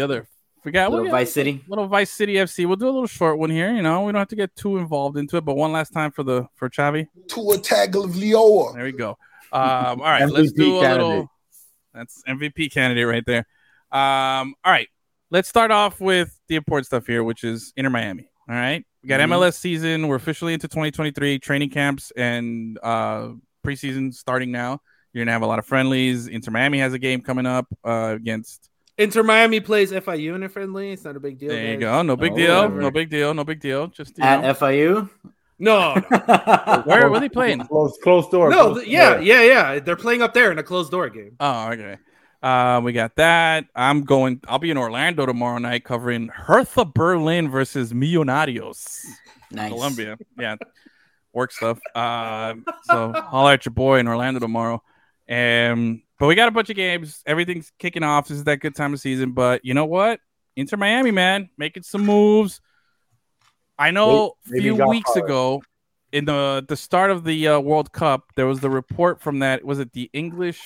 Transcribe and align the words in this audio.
the 0.00 0.04
other. 0.04 0.28
Forgot 0.62 0.90
Little 0.90 1.04
we'll 1.04 1.12
Vice 1.12 1.32
City. 1.32 1.64
little 1.68 1.86
Vice 1.86 2.10
City 2.10 2.34
FC. 2.34 2.66
We'll 2.66 2.76
do 2.76 2.86
a 2.86 2.90
little 2.92 3.06
short 3.06 3.38
one 3.38 3.48
here. 3.50 3.72
You 3.72 3.80
know, 3.82 4.02
we 4.02 4.12
don't 4.12 4.18
have 4.18 4.28
to 4.28 4.36
get 4.36 4.54
too 4.56 4.76
involved 4.76 5.16
into 5.16 5.36
it. 5.38 5.44
But 5.44 5.56
one 5.56 5.72
last 5.72 5.90
time 5.90 6.10
for 6.12 6.22
the 6.22 6.46
for 6.54 6.68
Chavi. 6.68 7.06
Tua 7.28 7.56
Tagovailoa. 7.58 8.74
There 8.74 8.84
we 8.84 8.92
go. 8.92 9.10
Um, 9.52 10.00
all 10.00 10.06
right, 10.06 10.28
let's 10.30 10.52
MVP 10.52 10.56
do 10.56 10.78
a 10.78 10.80
candidate. 10.82 11.06
little. 11.06 11.30
That's 11.94 12.22
MVP 12.28 12.72
candidate 12.72 13.06
right 13.06 13.24
there. 13.26 13.46
Um, 13.90 14.54
all 14.64 14.70
right, 14.72 14.88
let's 15.30 15.48
start 15.48 15.70
off 15.70 16.00
with 16.00 16.38
the 16.48 16.56
important 16.56 16.86
stuff 16.86 17.06
here, 17.06 17.24
which 17.24 17.42
is 17.42 17.72
Inter 17.76 17.90
Miami. 17.90 18.28
All 18.48 18.54
right, 18.54 18.84
we 19.02 19.08
got 19.08 19.20
Mhm. 19.20 19.24
MLS 19.30 19.58
season. 19.58 20.08
We're 20.08 20.16
officially 20.16 20.52
into 20.54 20.68
2023 20.68 21.38
training 21.38 21.70
camps 21.70 22.12
and 22.16 22.78
uh, 22.82 23.30
preseason 23.66 24.12
starting 24.14 24.52
now. 24.52 24.80
You're 25.12 25.24
gonna 25.24 25.32
have 25.32 25.42
a 25.42 25.46
lot 25.46 25.58
of 25.58 25.66
friendlies. 25.66 26.28
Inter 26.28 26.50
Miami 26.52 26.78
has 26.80 26.92
a 26.92 26.98
game 26.98 27.22
coming 27.22 27.46
up 27.46 27.66
uh, 27.84 28.12
against. 28.14 28.69
Inter 28.98 29.22
Miami 29.22 29.60
plays 29.60 29.92
FIU 29.92 30.34
in 30.34 30.42
a 30.42 30.48
friendly. 30.48 30.92
It's 30.92 31.04
not 31.04 31.16
a 31.16 31.20
big 31.20 31.38
deal. 31.38 31.48
There 31.50 31.64
you 31.64 31.72
guys. 31.76 31.80
go. 31.80 32.02
No 32.02 32.16
big 32.16 32.32
Oh, 32.32 32.36
deal. 32.36 32.54
whatever. 32.56 32.80
No 32.82 32.90
big 32.90 33.10
deal. 33.10 33.34
No 33.34 33.44
big 33.44 33.60
deal. 33.60 33.86
Just 33.88 34.18
At 34.20 34.42
know. 34.42 34.52
FIU. 34.54 35.10
No, 35.62 35.94
no, 35.94 36.02
where 36.86 37.02
where 37.10 37.12
are 37.12 37.20
they 37.20 37.28
playing? 37.28 37.60
Close, 37.66 37.98
closed 38.02 38.30
door. 38.30 38.48
no. 38.48 38.70
closed 38.72 38.80
th- 38.80 38.88
yeah, 38.92 39.14
door. 39.16 39.22
yeah, 39.22 39.42
yeah. 39.42 39.78
They're 39.80 39.94
playing 39.94 40.22
up 40.22 40.32
there 40.32 40.50
in 40.52 40.58
a 40.58 40.62
closed 40.62 40.90
door 40.90 41.10
game. 41.10 41.36
Oh, 41.38 41.70
okay. 41.72 41.98
Uh, 42.42 42.80
we 42.82 42.94
got 42.94 43.14
that. 43.16 43.66
I'm 43.76 44.04
going. 44.04 44.40
I'll 44.48 44.58
be 44.58 44.70
in 44.70 44.78
Orlando 44.78 45.26
tomorrow 45.26 45.58
night 45.58 45.84
covering 45.84 46.28
Hertha 46.28 46.86
Berlin 46.86 47.50
versus 47.50 47.92
Millonarios, 47.92 49.04
Nice. 49.50 49.70
Colombia. 49.70 50.16
Yeah, 50.38 50.56
work 51.34 51.52
stuff. 51.52 51.78
Uh, 51.94 52.54
so 52.84 53.12
holler 53.12 53.52
at 53.52 53.66
your 53.66 53.74
boy 53.74 53.98
in 53.98 54.08
Orlando 54.08 54.40
tomorrow. 54.40 54.82
Um, 55.28 56.00
but 56.20 56.26
we 56.28 56.36
got 56.36 56.46
a 56.46 56.52
bunch 56.52 56.70
of 56.70 56.76
games. 56.76 57.22
Everything's 57.26 57.72
kicking 57.80 58.04
off. 58.04 58.28
This 58.28 58.38
is 58.38 58.44
that 58.44 58.58
good 58.58 58.76
time 58.76 58.92
of 58.94 59.00
season. 59.00 59.32
But 59.32 59.64
you 59.64 59.74
know 59.74 59.86
what? 59.86 60.20
Inter 60.54 60.76
Miami, 60.76 61.10
man, 61.10 61.48
making 61.58 61.82
some 61.82 62.04
moves. 62.06 62.60
I 63.78 63.90
know 63.90 64.34
a 64.46 64.60
few 64.60 64.74
weeks 64.86 65.10
hard. 65.14 65.24
ago, 65.24 65.62
in 66.12 66.26
the 66.26 66.64
the 66.68 66.76
start 66.76 67.10
of 67.10 67.24
the 67.24 67.48
uh, 67.48 67.60
World 67.60 67.92
Cup, 67.92 68.24
there 68.36 68.46
was 68.46 68.60
the 68.60 68.70
report 68.70 69.20
from 69.20 69.38
that. 69.40 69.64
Was 69.64 69.78
it 69.78 69.92
the 69.92 70.10
English 70.12 70.60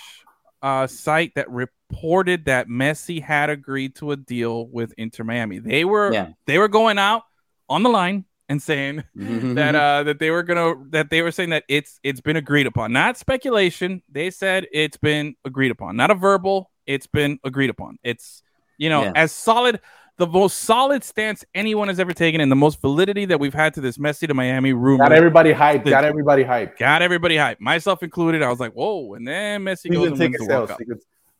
uh, 0.62 0.86
site 0.86 1.32
that 1.36 1.48
reported 1.50 2.46
that 2.46 2.66
Messi 2.66 3.22
had 3.22 3.50
agreed 3.50 3.94
to 3.96 4.10
a 4.10 4.16
deal 4.16 4.66
with 4.66 4.92
Inter 4.98 5.22
Miami? 5.24 5.58
They 5.60 5.84
were 5.84 6.12
Yeah. 6.12 6.28
they 6.46 6.58
were 6.58 6.68
going 6.68 6.98
out 6.98 7.22
on 7.68 7.82
the 7.82 7.90
line 7.90 8.24
and 8.48 8.60
saying 8.62 9.02
Mhm. 9.16 9.54
that 9.54 9.74
uh 9.74 10.02
that 10.02 10.18
they 10.18 10.30
were 10.30 10.42
gonna 10.42 10.74
that 10.90 11.08
they 11.10 11.22
were 11.22 11.30
saying 11.30 11.50
that 11.50 11.64
it's 11.68 11.98
it's 12.02 12.20
been 12.20 12.36
agreed 12.36 12.66
upon 12.66 12.92
not 12.92 13.16
speculation 13.16 14.02
they 14.10 14.30
said 14.30 14.66
it's 14.72 14.96
been 14.98 15.34
agreed 15.44 15.70
upon 15.70 15.96
not 15.96 16.10
a 16.10 16.14
verbal 16.14 16.70
it's 16.86 17.06
been 17.06 17.38
agreed 17.44 17.70
upon 17.70 17.98
it's 18.02 18.42
you 18.76 18.90
know 18.90 19.04
Yeah. 19.04 19.12
as 19.14 19.32
solid 19.32 19.80
the 20.18 20.26
most 20.26 20.58
solid 20.60 21.02
stance 21.02 21.44
anyone 21.54 21.88
has 21.88 21.98
ever 21.98 22.12
taken 22.12 22.40
and 22.40 22.52
the 22.52 22.56
most 22.56 22.80
validity 22.80 23.24
that 23.24 23.40
we've 23.40 23.54
had 23.54 23.74
to 23.74 23.80
this 23.80 23.98
Messi 23.98 24.28
to 24.28 24.34
Miami 24.34 24.72
rumor 24.72 25.04
Got 25.04 25.12
everybody 25.12 25.52
hyped. 25.52 25.84
Got 25.88 26.04
everybody 26.04 26.44
hyped. 26.44 26.76
got 26.78 27.02
everybody 27.02 27.36
hyped 27.36 27.60
myself 27.60 28.02
included 28.02 28.42
I 28.42 28.48
was 28.50 28.60
like 28.60 28.72
whoa 28.74 29.14
and 29.14 29.26
then 29.26 29.62
Messi 29.64 29.90
goes 29.90 30.08
and 30.10 30.18
wins 30.18 30.36
the 30.38 30.46
World. 30.46 30.68
Cup 30.68 30.80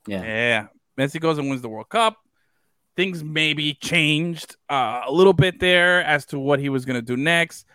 yeah. 0.07 0.23
yeah. 0.23 0.67
Messi 0.99 1.21
goes 1.21 1.39
and 1.39 1.49
wins 1.51 1.61
the 1.63 1.69
World 1.69 1.89
Cup. 1.89 2.17
Things 2.97 3.25
maybe 3.25 3.75
changed 3.75 4.56
uh, 4.70 5.03
a 5.06 5.12
little 5.12 5.33
bit 5.33 5.59
there 5.61 6.03
as 6.05 6.25
to 6.27 6.39
what 6.39 6.61
he 6.61 6.69
was 6.69 6.84
going 6.84 6.97
to 6.97 7.03
do 7.03 7.17
next. 7.17 7.67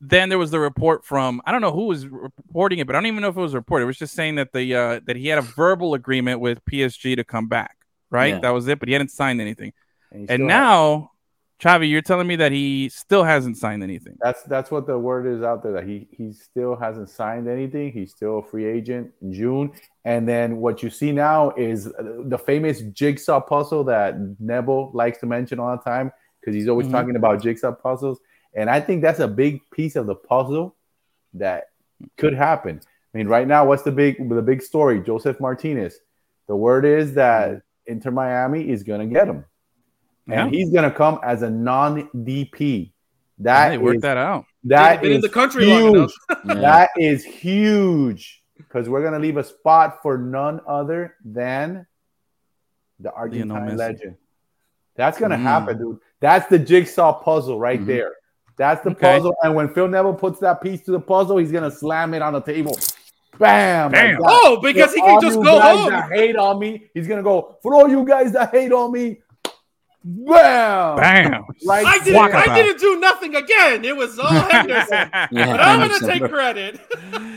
Then 0.00 0.28
there 0.28 0.38
was 0.38 0.50
the 0.50 0.60
report 0.60 1.04
from 1.04 1.42
I 1.44 1.52
don't 1.52 1.60
know 1.60 1.72
who 1.72 1.86
was 1.86 2.06
reporting 2.06 2.78
it, 2.78 2.86
but 2.86 2.94
I 2.94 2.98
don't 2.98 3.06
even 3.06 3.20
know 3.20 3.28
if 3.28 3.36
it 3.36 3.40
was 3.40 3.52
a 3.54 3.58
report. 3.58 3.82
It 3.82 3.86
was 3.86 3.98
just 3.98 4.14
saying 4.14 4.36
that 4.36 4.52
the 4.52 4.74
uh, 4.74 5.00
that 5.06 5.16
he 5.16 5.28
had 5.28 5.38
a 5.38 5.42
verbal 5.42 5.94
agreement 5.94 6.40
with 6.40 6.64
PSG 6.64 7.16
to 7.16 7.24
come 7.24 7.48
back. 7.48 7.76
Right, 8.10 8.34
Yeah. 8.34 8.40
that 8.40 8.50
was 8.50 8.66
it, 8.66 8.78
but 8.80 8.88
he 8.88 8.92
hadn't 8.92 9.10
signed 9.10 9.40
anything. 9.40 9.72
And 10.10 10.28
has- 10.28 10.40
now, 10.40 11.12
Chavi, 11.60 11.90
you're 11.90 12.00
telling 12.00 12.26
me 12.26 12.36
that 12.36 12.52
he 12.52 12.88
still 12.88 13.22
hasn't 13.22 13.58
signed 13.58 13.82
anything. 13.82 14.16
That's 14.20 14.42
that's 14.44 14.70
what 14.70 14.86
the 14.86 14.98
word 14.98 15.26
is 15.26 15.42
out 15.42 15.62
there 15.62 15.72
that 15.72 15.84
he 15.84 16.08
he 16.10 16.32
still 16.32 16.74
hasn't 16.74 17.10
signed 17.10 17.48
anything. 17.48 17.92
He's 17.92 18.12
still 18.12 18.38
a 18.38 18.42
free 18.42 18.64
agent 18.64 19.12
in 19.20 19.32
June. 19.32 19.72
And 20.06 20.26
then 20.26 20.56
what 20.56 20.82
you 20.82 20.88
see 20.88 21.12
now 21.12 21.50
is 21.50 21.84
the 21.84 22.38
famous 22.38 22.80
jigsaw 22.80 23.40
puzzle 23.40 23.84
that 23.84 24.16
Neville 24.40 24.90
likes 24.94 25.18
to 25.18 25.26
mention 25.26 25.58
all 25.58 25.76
the 25.76 25.82
time 25.82 26.10
because 26.40 26.54
he's 26.54 26.68
always 26.68 26.86
Mhm. 26.86 26.92
talking 26.92 27.16
about 27.16 27.42
jigsaw 27.42 27.72
puzzles. 27.72 28.20
And 28.54 28.70
I 28.70 28.80
think 28.80 29.02
that's 29.02 29.20
a 29.20 29.28
big 29.28 29.60
piece 29.70 29.96
of 29.96 30.06
the 30.06 30.14
puzzle 30.14 30.74
that 31.34 31.64
could 32.16 32.32
happen. 32.34 32.80
I 33.14 33.18
mean, 33.18 33.28
right 33.28 33.46
now, 33.46 33.66
what's 33.66 33.82
the 33.82 33.92
big 33.92 34.30
the 34.30 34.40
big 34.40 34.62
story? 34.62 35.00
Josef 35.00 35.38
Martinez. 35.38 36.00
The 36.46 36.56
word 36.56 36.86
is 36.86 37.14
that 37.14 37.60
Inter 37.86 38.10
Miami 38.10 38.70
is 38.70 38.82
gonna 38.82 39.06
get 39.06 39.28
him, 39.28 39.44
Yeah, 40.26 40.44
and 40.44 40.54
he's 40.54 40.70
gonna 40.70 40.90
come 40.90 41.18
as 41.22 41.42
a 41.42 41.50
non-DP. 41.50 42.92
That 43.38 43.70
they 43.70 43.78
worked 43.78 44.02
that 44.02 44.16
out. 44.18 44.44
that 44.64 45.00
They've 45.00 45.12
in 45.12 45.20
the 45.22 45.28
country 45.28 45.64
long 45.64 45.94
enough. 45.96 46.12
huge. 46.28 46.44
That 46.60 46.90
is 46.98 47.24
huge 47.24 48.42
because 48.58 48.88
we're 48.88 49.02
gonna 49.02 49.18
leave 49.18 49.38
a 49.38 49.44
spot 49.44 50.02
for 50.02 50.18
none 50.18 50.60
other 50.68 51.14
than 51.24 51.86
the 52.98 53.10
Argentine 53.12 53.70
Messi. 53.70 53.76
legend. 53.78 54.16
That's 54.94 55.18
gonna 55.18 55.36
Mm. 55.36 55.42
happen, 55.42 55.78
dude. 55.78 55.98
That's 56.20 56.46
the 56.48 56.58
jigsaw 56.58 57.14
puzzle 57.22 57.58
right 57.58 57.80
Mhm. 57.80 57.86
there. 57.86 58.12
That's 58.58 58.82
the 58.84 58.90
Okay. 58.90 59.00
puzzle. 59.16 59.34
And 59.42 59.54
when 59.54 59.72
Phil 59.72 59.88
Neville 59.88 60.12
puts 60.14 60.38
that 60.40 60.60
piece 60.60 60.82
to 60.84 60.90
the 60.90 61.00
puzzle, 61.00 61.38
he's 61.38 61.50
gonna 61.50 61.70
slam 61.70 62.12
it 62.12 62.20
on 62.20 62.34
the 62.34 62.42
table. 62.42 62.76
Bam! 63.38 63.90
Bam. 63.92 64.18
Oh, 64.22 64.60
because 64.62 64.92
he 64.92 65.00
can 65.00 65.10
all 65.12 65.20
just 65.22 65.38
you 65.38 65.42
go 65.44 65.58
guys 65.58 65.78
home. 65.78 65.90
That 65.90 66.12
hate 66.12 66.36
on 66.36 66.58
me. 66.58 66.90
He's 66.92 67.08
gonna 67.08 67.22
go 67.22 67.56
for 67.62 67.74
all 67.74 67.88
you 67.88 68.04
guys 68.04 68.32
that 68.32 68.50
hate 68.50 68.70
on 68.72 68.92
me. 68.92 69.22
Bam! 70.02 70.96
Bam. 70.96 71.44
Right 71.66 71.84
I 71.84 71.98
didn't. 72.02 72.16
I 72.18 72.28
about. 72.44 72.54
didn't 72.56 72.80
do 72.80 72.98
nothing 73.00 73.36
again. 73.36 73.84
It 73.84 73.94
was 73.94 74.18
all 74.18 74.28
Henderson. 74.50 75.10
Yeah, 75.12 75.28
but 75.30 75.60
I'm 75.60 75.88
gonna 75.88 76.06
take 76.06 76.30
credit. 76.30 76.80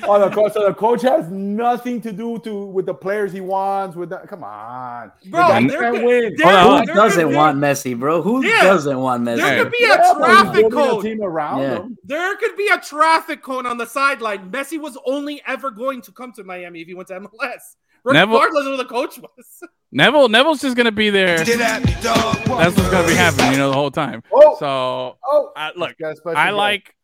Oh, 0.06 0.20
the 0.20 0.30
coach. 0.36 0.52
So 0.52 0.66
the 0.68 0.74
coach 0.74 1.02
has 1.04 1.30
nothing 1.30 2.02
to 2.02 2.12
do 2.12 2.38
to 2.40 2.66
with 2.66 2.86
the 2.86 2.94
players 2.94 3.32
he 3.32 3.40
wants. 3.40 3.96
With 3.96 4.10
that, 4.10 4.28
come 4.28 4.44
on, 4.44 5.14
Bro, 5.28 5.68
there 5.68 5.92
could- 5.94 6.04
win. 6.04 6.36
there- 6.38 6.58
Hold 6.60 6.82
on, 6.82 6.88
Who 6.90 6.94
doesn't 6.94 7.30
be- 7.30 7.36
want 7.36 7.58
Messi, 7.58 7.98
bro? 7.98 8.22
Who 8.22 8.46
Yeah. 8.46 8.64
doesn't 8.64 9.00
want 9.00 9.24
Messi? 9.24 9.38
There 9.38 9.64
could 9.64 9.72
be 9.72 9.86
a 9.86 9.88
Yeah, 9.88 10.14
but 10.20 10.26
traffic 10.26 10.54
building 10.70 10.80
a 10.80 10.92
cone. 10.92 11.04
team 11.04 11.22
around 11.22 11.62
Yeah. 11.62 11.76
him. 11.76 11.98
There 12.04 12.36
could 12.36 12.58
be 12.58 12.68
a 12.68 12.80
traffic 12.80 13.42
cone 13.44 13.66
on 13.66 13.78
the 13.78 13.86
sideline. 13.86 14.52
Messi 14.52 14.78
was 14.78 14.98
only 15.06 15.42
ever 15.48 15.72
going 15.72 16.02
to 16.02 16.12
come 16.12 16.34
to 16.34 16.44
Miami 16.44 16.82
if 16.82 16.88
he 16.88 16.94
went 16.94 17.08
to 17.08 17.16
MLS, 17.16 17.78
Neville- 18.06 18.36
regardless 18.36 18.66
of 18.66 18.72
who 18.72 18.78
the 18.78 18.86
coach 18.86 19.18
was. 19.20 19.64
Neville, 19.92 20.28
Neville's 20.28 20.62
just 20.62 20.76
gonna 20.76 20.92
be 20.92 21.10
there. 21.12 21.38
Me. 21.40 21.44
That's 21.46 22.76
what's 22.76 22.90
gonna 22.90 23.08
be 23.08 23.14
happening, 23.14 23.52
you 23.52 23.58
know, 23.58 23.70
the 23.70 23.76
whole 23.76 23.92
time. 23.92 24.24
Oh, 24.34 24.56
So 24.60 25.18
oh, 25.24 25.52
uh, 25.56 25.72
look, 25.76 25.98
got 26.00 26.18
special 26.18 26.38
I 26.38 26.50
like. 26.50 26.96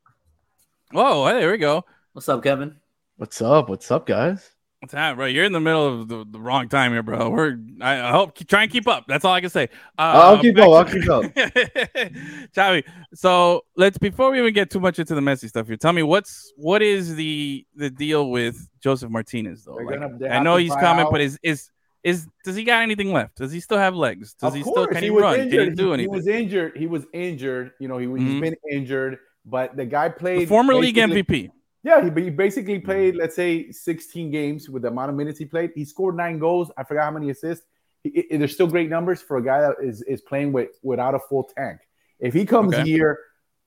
Whoa, 0.91 1.27
hey, 1.27 1.39
there 1.39 1.51
we 1.51 1.59
go. 1.59 1.85
What's 2.13 2.27
up, 2.27 2.41
Kevin? 2.41 2.77
What's 3.17 3.41
up? 3.41 3.69
What's 3.69 3.91
up, 3.91 4.07
guys? 4.07 4.49
What's 4.81 4.93
that, 4.93 5.17
bro? 5.17 5.25
You're 5.25 5.43
in 5.43 5.51
the 5.51 5.59
middle 5.59 5.85
of 6.01 6.07
the, 6.07 6.25
the 6.29 6.39
wrong 6.39 6.69
time 6.69 6.93
here, 6.93 7.03
bro. 7.03 7.29
We're 7.29 7.57
I, 7.81 7.99
I 8.01 8.11
hope 8.11 8.33
try 8.47 8.63
and 8.63 8.71
keep 8.71 8.87
up. 8.87 9.03
That's 9.09 9.25
all 9.25 9.33
I 9.33 9.41
can 9.41 9.49
say. 9.49 9.63
Uh, 9.97 10.01
I'll 10.01 10.39
keep 10.41 10.55
back 10.55 10.67
up, 10.69 10.71
I'll 10.73 10.85
keep 10.85 11.09
up. 11.09 11.23
Chavi, 12.55 12.83
so 13.13 13.65
let's 13.75 13.97
before 13.97 14.31
we 14.31 14.39
even 14.39 14.53
get 14.53 14.69
too 14.69 14.79
much 14.79 14.97
into 14.97 15.15
the 15.15 15.21
messy 15.21 15.49
stuff 15.49 15.67
here. 15.67 15.75
Tell 15.75 15.91
me 15.91 16.01
what's 16.03 16.53
what 16.55 16.81
is 16.81 17.15
the 17.15 17.65
the 17.75 17.89
deal 17.89 18.29
with 18.29 18.69
Josef 18.81 19.09
Martinez 19.09 19.65
though? 19.65 19.73
Like, 19.73 19.99
gonna- 19.99 20.27
I 20.29 20.39
know 20.41 20.55
he's 20.55 20.71
try 20.71 20.79
coming, 20.81 21.05
out- 21.07 21.11
but 21.11 21.19
is 21.19 21.37
is 21.43 21.69
is 22.05 22.25
does 22.45 22.55
he 22.55 22.63
got 22.63 22.81
anything 22.81 23.11
left? 23.11 23.35
Does 23.35 23.51
he 23.51 23.59
still 23.59 23.77
have 23.79 23.95
legs? 23.95 24.33
Does 24.35 24.53
Of 24.53 24.55
he 24.55 24.61
still 24.61 24.73
course, 24.75 24.93
can 24.93 25.03
he, 25.03 25.09
was 25.09 25.21
run? 25.23 25.35
Can 25.35 25.43
Injured. 25.47 25.69
he 25.71 25.75
do 25.75 25.87
he, 25.87 25.93
anything? 25.93 26.11
was 26.11 26.27
injured. 26.27 26.77
He 26.77 26.87
was 26.87 27.05
injured. 27.13 27.71
You 27.81 27.89
know, 27.89 27.97
he, 27.97 28.07
he's 28.07 28.39
been 28.41 28.55
injured, 28.71 29.17
but 29.45 29.75
the 29.75 29.85
guy 29.85 30.07
played 30.07 30.39
The 30.39 30.45
former 30.45 30.73
league 30.73 30.95
basically- 30.95 31.49
MVP. 31.49 31.51
Yeah, 31.89 32.07
he, 32.13 32.21
he 32.25 32.29
basically 32.29 32.77
played, 32.79 33.15
let's 33.15 33.35
say, 33.35 33.71
16 33.71 34.29
games 34.31 34.69
with 34.69 34.83
the 34.83 34.89
amount 34.89 35.09
of 35.09 35.15
minutes 35.15 35.39
he 35.39 35.45
played. 35.45 35.71
He 35.73 35.85
scored 35.85 36.15
nine 36.15 36.37
goals. 36.37 36.71
I 36.77 36.83
forgot 36.83 37.05
how 37.05 37.11
many 37.11 37.31
assists. 37.31 37.65
He, 38.03 38.25
he- 38.29 38.37
there's 38.37 38.53
still 38.53 38.67
great 38.67 38.89
numbers 38.89 39.21
for 39.21 39.37
a 39.37 39.43
guy 39.43 39.61
that 39.61 39.75
is, 39.81 40.03
is 40.03 40.21
playing 40.21 40.51
with 40.51 40.69
without 40.83 41.15
a 41.15 41.19
full 41.19 41.43
tank. 41.57 41.79
If 42.19 42.33
he 42.33 42.45
comes 42.45 42.73
Okay. 42.73 42.83
here, 42.83 43.17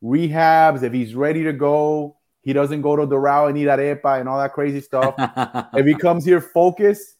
rehabs, 0.02 0.82
if 0.84 0.92
he's 0.92 1.14
ready 1.16 1.42
to 1.44 1.52
go, 1.52 2.16
he 2.42 2.52
doesn't 2.52 2.82
go 2.82 2.94
to 2.96 3.06
Doral 3.06 3.48
and 3.48 3.58
eat 3.58 3.66
arepa 3.66 4.20
and 4.20 4.28
all 4.28 4.38
that 4.38 4.52
crazy 4.52 4.80
stuff. 4.80 5.14
if 5.74 5.86
he 5.86 5.94
comes 5.94 6.24
here 6.24 6.40
focused, 6.40 7.16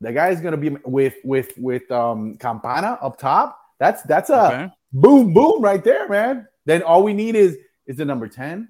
the 0.00 0.12
guy 0.12 0.30
is 0.30 0.40
gonna 0.40 0.56
be 0.56 0.70
with 0.84 1.14
with 1.24 1.52
with 1.56 1.90
um 1.90 2.36
Campana 2.36 2.98
up 3.00 3.18
top. 3.18 3.58
That's 3.78 4.02
that's 4.02 4.30
a 4.30 4.46
Okay. 4.46 4.68
boom 4.92 5.32
boom 5.34 5.62
right 5.62 5.82
there, 5.84 6.08
man. 6.08 6.46
Then 6.66 6.82
all 6.82 7.02
we 7.02 7.12
need 7.14 7.36
is 7.36 7.56
is 7.86 7.96
the 7.96 8.04
number 8.04 8.28
10 8.28 8.68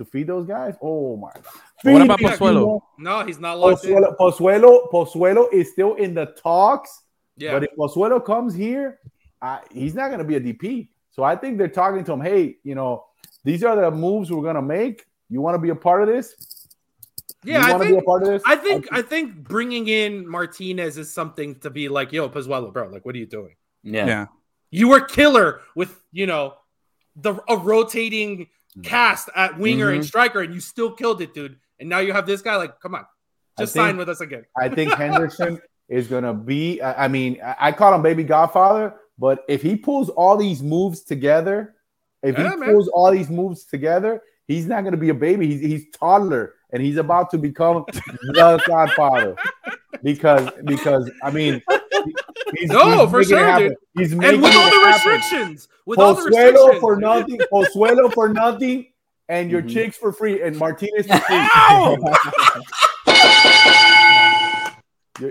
to 0.00 0.04
feed 0.06 0.26
those 0.26 0.46
guys. 0.46 0.74
Oh 0.80 1.16
my 1.16 1.30
god. 1.34 1.92
What 1.92 2.02
about 2.02 2.18
Feed 2.18 2.28
Pozuelo? 2.30 2.80
No, 2.98 3.24
he's 3.24 3.38
not 3.38 3.58
locked 3.58 3.84
in. 3.84 3.94
Pozuelo, 3.94 4.16
Pozuelo, 4.18 4.90
Pozuelo 4.90 5.52
is 5.52 5.70
still 5.70 5.94
in 5.94 6.14
the 6.14 6.26
talks, 6.42 7.02
Yeah, 7.36 7.52
but 7.52 7.64
if 7.64 7.70
Pozuelo 7.78 8.24
comes 8.24 8.54
here, 8.54 8.98
uh, 9.42 9.58
he's 9.70 9.94
not 9.94 10.08
going 10.08 10.18
to 10.18 10.24
be 10.24 10.36
a 10.36 10.40
DP. 10.40 10.88
So 11.10 11.22
I 11.22 11.36
think 11.36 11.58
they're 11.58 11.68
talking 11.68 12.02
to 12.04 12.12
him. 12.14 12.20
Hey, 12.22 12.56
you 12.64 12.74
know, 12.74 13.04
these 13.44 13.62
are 13.62 13.76
the 13.76 13.90
moves 13.90 14.30
we're 14.32 14.42
going 14.42 14.56
to 14.56 14.62
make. 14.62 15.04
You 15.28 15.42
want 15.42 15.54
to 15.54 15.58
be 15.58 15.68
a 15.68 15.74
part 15.74 16.02
of 16.02 16.08
this? 16.08 16.66
Yeah, 17.44 17.58
you 17.58 17.64
I 17.66 17.70
want 17.72 17.82
to 17.82 17.88
be 17.88 17.92
a 17.92 17.96
think 17.96 18.06
part 18.06 18.22
of 18.22 18.28
this? 18.30 18.42
I 18.46 18.56
think 18.56 18.88
I 18.90 19.02
think 19.02 19.34
bringing 19.36 19.88
in 19.88 20.26
Martinez 20.26 20.96
is 20.96 21.12
something 21.12 21.60
to 21.60 21.68
be 21.68 21.90
like, 21.90 22.10
yo, 22.10 22.28
Pozuelo, 22.30 22.72
bro, 22.72 22.88
like, 22.88 23.04
what 23.04 23.14
are 23.14 23.18
you 23.18 23.26
doing? 23.26 23.54
Yeah. 23.82 24.06
Yeah. 24.06 24.26
You 24.70 24.88
were 24.88 25.00
killer 25.00 25.60
with 25.74 26.02
you 26.10 26.26
know 26.26 26.54
the 27.16 27.34
a 27.48 27.56
rotating 27.56 28.48
cast 28.82 29.28
at 29.34 29.58
winger 29.58 29.90
and 29.90 30.02
Mhm. 30.02 30.06
striker, 30.06 30.40
and 30.40 30.54
you 30.54 30.60
still 30.60 30.92
killed 30.92 31.20
it, 31.20 31.34
dude. 31.34 31.56
And 31.78 31.88
now 31.88 31.98
you 31.98 32.12
have 32.12 32.26
this 32.26 32.42
guy. 32.42 32.56
Like, 32.56 32.78
come 32.80 32.94
on, 32.94 33.04
just 33.58 33.72
think- 33.72 33.84
sign 33.86 33.96
with 33.96 34.08
us 34.08 34.20
again. 34.20 34.44
I 34.58 34.68
think 34.68 34.92
Henderson 34.94 35.60
is 35.88 36.06
gonna 36.08 36.34
be. 36.34 36.80
I 36.82 37.08
mean, 37.08 37.40
I 37.42 37.56
I 37.68 37.72
call 37.72 37.94
him 37.94 38.02
baby 38.02 38.22
Godfather, 38.24 38.94
but 39.18 39.44
if 39.48 39.62
he 39.62 39.76
pulls 39.76 40.08
all 40.10 40.36
these 40.36 40.62
moves 40.62 41.02
together, 41.04 41.74
if 42.22 42.38
Yeah, 42.38 42.50
he 42.50 42.56
man. 42.56 42.70
pulls 42.70 42.88
all 42.88 43.10
these 43.10 43.30
moves 43.30 43.64
together, 43.64 44.22
he's 44.46 44.66
not 44.66 44.84
gonna 44.84 44.96
be 44.96 45.08
a 45.08 45.14
baby. 45.14 45.46
He's 45.48 45.60
he's 45.60 45.90
toddler, 45.90 46.54
and 46.72 46.82
he's 46.82 46.96
about 46.96 47.30
to 47.30 47.38
become 47.38 47.84
the 47.92 48.62
Godfather. 48.66 49.34
Because 50.02 50.48
because 50.64 51.10
I 51.22 51.30
mean, 51.30 51.62
he's, 52.56 52.70
No, 52.70 53.06
for 53.08 53.18
making 53.18 53.36
it 53.36 53.38
sure, 53.38 53.46
happen. 53.46 53.68
dude. 53.68 53.76
He's 53.96 54.12
And 54.12 54.20
with 54.22 54.56
all 54.56 54.70
the 54.70 54.86
happen. 54.86 55.12
restrictions, 55.12 55.68
with 55.86 55.98
all 55.98 56.14
the 56.14 56.22
Pozuelo 56.22 56.52
restrictions, 56.54 56.80
for 56.80 56.96
nothing, 56.96 57.40
Pozuelo 57.52 58.12
for 58.12 58.28
nothing, 58.28 58.86
and 59.28 59.50
your 59.50 59.62
Mhm. 59.62 59.70
chicks 59.72 59.96
for 59.96 60.12
free, 60.12 60.42
and 60.42 60.56
Martinez 60.56 61.06
for 61.06 61.18
free. 61.18 61.36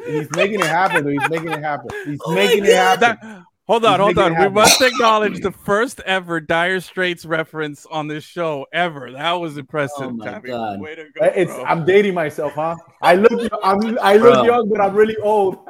He's 0.07 0.29
making 0.35 0.59
it 0.59 0.67
happen. 0.67 1.03
Dude. 1.03 1.19
He's 1.19 1.29
making 1.29 1.49
it 1.49 1.63
happen. 1.63 1.89
He's 2.05 2.19
Oh 2.25 2.33
making 2.35 2.63
it 2.65 2.75
happen. 2.75 3.17
That- 3.21 3.43
hold 3.67 3.85
on, 3.85 3.99
He's 3.99 4.15
hold 4.15 4.19
on. 4.19 4.39
We 4.39 4.49
must 4.49 4.79
acknowledge 4.81 5.39
the 5.41 5.51
first 5.51 5.99
ever 6.05 6.39
Dire 6.39 6.79
Straits 6.79 7.25
reference 7.25 7.87
on 7.89 8.07
this 8.07 8.23
show 8.23 8.67
ever. 8.71 9.11
That 9.11 9.31
was 9.33 9.57
impressive. 9.57 10.07
Oh 10.07 10.11
my 10.11 10.25
Tabby. 10.25 10.49
God. 10.49 10.79
Way 10.79 10.95
to 10.95 11.03
go, 11.05 11.25
It's 11.35 11.51
bro. 11.51 11.63
I'm 11.65 11.85
dating 11.85 12.13
myself, 12.13 12.53
huh? 12.53 12.75
I 13.01 13.15
look 13.15 13.51
I'm 13.63 13.97
I 13.99 14.17
look 14.17 14.35
Bro. 14.35 14.43
young, 14.43 14.69
but 14.69 14.79
I'm 14.79 14.93
really 14.95 15.17
old. 15.17 15.57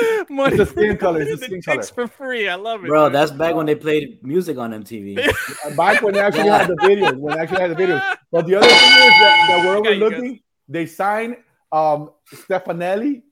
Money 0.30 0.56
It's 0.56 0.72
the 0.72 0.80
skin 0.80 0.96
color, 0.96 1.20
it's 1.20 1.30
the 1.30 1.36
the 1.36 1.44
skin 1.46 1.62
color. 1.62 1.82
for 1.82 2.06
free. 2.06 2.48
I 2.48 2.54
love 2.54 2.84
it, 2.84 2.88
Bro, 2.88 3.06
dude. 3.08 3.14
that's 3.16 3.30
back 3.32 3.54
when 3.54 3.66
they 3.66 3.74
played 3.74 4.22
music 4.22 4.56
on 4.58 4.72
MTV. 4.72 5.16
Back 5.76 6.00
when 6.02 6.14
they 6.14 6.20
actually 6.20 6.48
had 6.48 6.68
the 6.68 6.74
videos, 6.82 7.16
when 7.18 7.34
they 7.34 7.40
actually 7.40 7.60
had 7.60 7.70
the 7.70 7.74
videos. 7.82 8.02
But 8.30 8.46
the 8.46 8.54
other 8.56 8.66
thing 8.66 8.76
is 8.76 8.80
that, 9.20 9.46
that 9.48 9.66
we're 9.66 9.76
Okay, 9.78 9.94
you 9.96 10.04
overlooking, 10.04 10.40
they 10.68 10.86
signed 10.86 11.36
um 11.70 12.10
Stefanelli, 12.32 13.22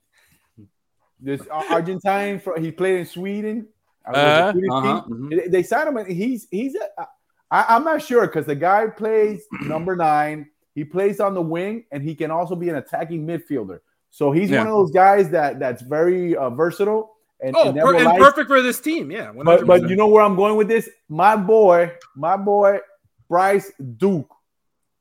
this 1.20 1.42
Argentine. 1.50 2.40
From, 2.40 2.62
he 2.62 2.70
played 2.72 3.00
in 3.00 3.06
Sweden. 3.06 3.68
Uh, 4.06 4.12
Uh-huh. 4.16 4.52
Swedish 4.52 4.70
Uh-huh, 4.70 5.02
team? 5.02 5.16
mhm. 5.16 5.30
They- 5.30 5.48
They 5.48 5.62
signed 5.62 5.88
him, 5.88 5.96
and 5.98 6.08
he's 6.08 6.48
he's. 6.50 6.74
A, 6.74 7.06
I, 7.52 7.64
I'm 7.74 7.84
not 7.84 8.00
sure 8.02 8.26
because 8.26 8.46
the 8.46 8.54
guy 8.54 8.86
plays 8.86 9.42
number 9.66 9.96
nine. 9.96 10.48
He 10.74 10.84
plays 10.84 11.20
on 11.20 11.34
the 11.34 11.42
wing, 11.42 11.84
and 11.90 12.02
he 12.02 12.14
can 12.14 12.30
also 12.30 12.54
be 12.54 12.68
an 12.68 12.76
attacking 12.76 13.26
midfielder. 13.26 13.80
So 14.10 14.32
he's 14.32 14.50
Yeah. 14.50 14.58
one 14.58 14.66
of 14.68 14.72
those 14.74 14.90
guys 14.90 15.30
that 15.30 15.58
that's 15.58 15.82
very 15.82 16.36
uh, 16.36 16.50
versatile 16.50 17.16
and, 17.40 17.54
Oh, 17.56 17.68
and 17.70 17.78
per- 17.78 17.94
and 17.96 18.18
perfect 18.18 18.48
for 18.48 18.60
this 18.60 18.80
team. 18.80 19.10
Yeah, 19.10 19.32
100%. 19.32 19.44
but 19.44 19.66
but 19.66 19.88
you 19.88 19.96
know 19.96 20.08
where 20.08 20.22
I'm 20.22 20.36
going 20.36 20.56
with 20.56 20.68
this? 20.68 20.88
My 21.08 21.36
boy, 21.36 21.92
my 22.16 22.36
boy, 22.36 22.80
Bryce 23.28 23.70
Duke. 23.96 24.28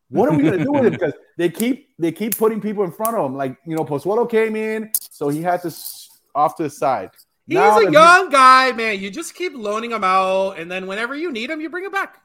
What 0.09 0.29
are 0.29 0.35
we 0.38 0.44
gonna 0.44 0.63
do 0.63 0.71
with 0.71 0.85
him? 0.85 0.91
Because 1.00 1.13
they 1.38 1.50
keep 1.50 1.89
they 2.00 2.11
keep 2.11 2.38
putting 2.38 2.61
people 2.61 2.83
in 2.83 2.91
front 2.91 3.15
of 3.15 3.25
him. 3.25 3.35
Like 3.35 3.57
you 3.65 3.75
know, 3.75 3.83
Pozuelo 3.85 4.29
came 4.29 4.56
in, 4.56 4.91
so 5.11 5.29
he 5.29 5.41
had 5.41 5.61
to 5.63 5.75
off 6.35 6.56
to 6.57 6.63
the 6.63 6.69
side. 6.69 7.09
he's 7.47 7.56
Now 7.56 7.77
a 7.77 7.81
that 7.81 7.88
he- 7.89 7.94
young 7.94 8.29
guy, 8.29 8.71
man. 8.71 9.00
You 9.00 9.09
just 9.09 9.33
keep 9.35 9.53
loaning 9.56 9.91
him 9.91 10.03
out, 10.03 10.57
and 10.59 10.71
then 10.71 10.85
whenever 10.88 11.15
you 11.15 11.31
need 11.31 11.50
him, 11.50 11.59
you 11.61 11.69
bring 11.69 11.85
him 11.85 11.91
back. 11.91 12.21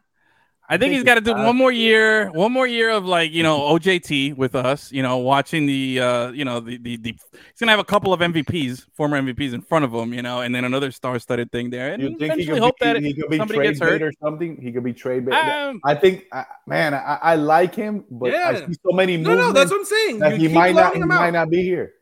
I 0.66 0.78
think 0.78 0.80
think 0.80 0.92
he's 0.94 1.04
got 1.04 1.16
to 1.16 1.20
do 1.20 1.34
one 1.34 1.56
more 1.56 1.70
year, 1.70 2.30
one 2.30 2.50
more 2.50 2.66
year 2.66 2.88
of 2.90 3.04
like 3.04 3.32
you 3.32 3.42
know 3.42 3.60
OJT 3.60 4.34
with 4.36 4.54
us. 4.54 4.90
You 4.90 5.02
know, 5.02 5.18
watching 5.18 5.66
the 5.66 6.00
uh, 6.00 6.30
you 6.30 6.44
know 6.44 6.60
the, 6.60 6.78
the 6.78 6.96
the 6.96 7.10
he's 7.32 7.60
gonna 7.60 7.72
have 7.72 7.80
a 7.80 7.84
couple 7.84 8.14
of 8.14 8.20
MVPs, 8.20 8.86
former 8.94 9.20
MVPs 9.20 9.52
in 9.52 9.60
front 9.60 9.84
of 9.84 9.92
him. 9.92 10.14
You 10.14 10.22
know, 10.22 10.40
and 10.40 10.54
then 10.54 10.64
another 10.64 10.90
star-studded 10.90 11.52
thing 11.52 11.68
there. 11.68 11.92
And 11.92 12.02
You 12.02 12.16
think 12.18 12.34
he 12.34 12.46
could 12.46 12.58
hope 12.58 12.78
be, 12.80 12.86
that 12.86 12.96
he 13.02 13.12
could 13.14 13.28
be 13.28 13.36
somebody 13.36 13.58
trade 13.58 13.66
gets 13.68 13.80
hurt. 13.80 14.00
bait 14.00 14.06
or 14.06 14.12
something? 14.22 14.56
He 14.60 14.72
could 14.72 14.84
be 14.84 14.94
trade 14.94 15.26
bait. 15.26 15.34
Um, 15.34 15.80
I 15.84 15.94
think, 15.94 16.24
I, 16.32 16.46
man, 16.66 16.94
I, 16.94 17.18
I 17.20 17.34
like 17.36 17.74
him, 17.74 18.04
but 18.10 18.32
I 18.34 18.52
Yeah. 18.52 18.66
see 18.66 18.74
so 18.82 18.92
many 18.92 19.18
No, 19.18 19.34
no, 19.34 19.52
that's 19.52 19.70
what 19.70 19.80
I'm 19.80 19.84
saying. 19.84 20.18
that 20.20 20.38
he 20.38 20.48
might 20.48 20.74
not 20.74 20.94
he 20.94 21.00
him 21.00 21.08
might 21.08 21.30
not 21.30 21.50
be 21.50 21.62
here. 21.62 21.92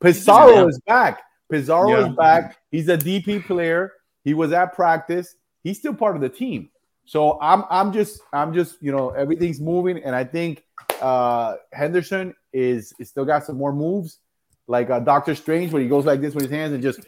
Pizarro 0.00 0.68
is 0.68 0.80
back. 0.86 1.22
Pizarro 1.50 1.88
Yeah. 1.88 2.08
is 2.10 2.16
back. 2.16 2.56
He's 2.70 2.88
a 2.88 2.98
DP 2.98 3.46
player. 3.46 3.92
He 4.24 4.34
was 4.34 4.52
at 4.52 4.74
practice. 4.74 5.34
He's 5.64 5.78
still 5.78 5.94
part 5.94 6.16
of 6.16 6.20
the 6.22 6.28
team. 6.28 6.68
So 7.04 7.38
I'm 7.40 7.64
I'm 7.70 7.92
just 7.92 8.20
I'm 8.32 8.54
just 8.54 8.82
you 8.82 8.92
know 8.92 9.10
everything's 9.10 9.60
moving, 9.60 10.02
and 10.02 10.14
I 10.14 10.24
think 10.24 10.64
uh 11.00 11.56
Henderson 11.72 12.34
is, 12.52 12.92
is 12.98 13.08
still 13.08 13.24
got 13.24 13.44
some 13.44 13.56
more 13.56 13.72
moves, 13.72 14.18
like 14.66 14.90
uh, 14.90 15.00
Doctor 15.00 15.34
Strange, 15.34 15.72
when 15.72 15.82
he 15.82 15.88
goes 15.88 16.04
like 16.04 16.20
this 16.20 16.34
with 16.34 16.44
his 16.44 16.52
hands 16.52 16.72
and 16.72 16.82
just. 16.82 17.00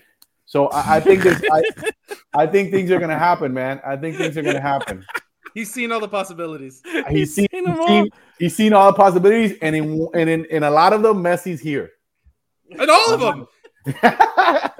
So 0.46 0.69
I, 0.69 0.96
I 0.96 1.00
think 1.00 1.23
this. 1.23 1.43
I, 1.50 1.62
I 2.37 2.46
think 2.46 2.70
things 2.70 2.91
are 2.91 2.99
gonna 2.99 3.19
happen, 3.19 3.55
man. 3.55 3.81
I 3.87 3.96
think 3.96 4.17
things 4.17 4.37
are 4.37 4.43
gonna 4.43 4.61
happen. 4.61 5.05
He's 5.55 5.73
seen 5.73 5.93
all 5.93 6.00
the 6.00 6.08
possibilities. 6.08 6.82
He's 7.08 7.32
seen, 7.32 7.47
seen 7.50 7.64
them 7.64 7.75
he's 7.75 7.81
all. 7.81 7.87
seen, 7.87 8.11
he's 8.40 8.56
seen 8.56 8.73
all 8.73 8.90
the 8.90 8.97
possibilities, 8.97 9.56
and 9.62 9.76
in 9.76 10.08
and 10.12 10.29
in, 10.29 10.44
in 10.47 10.62
a 10.64 10.70
lot 10.70 10.93
of 10.93 11.02
them, 11.02 11.23
Messi's 11.23 11.61
here. 11.61 11.93
And 12.79 12.90
all 12.90 13.14
of 13.14 13.20
them. 13.20 13.47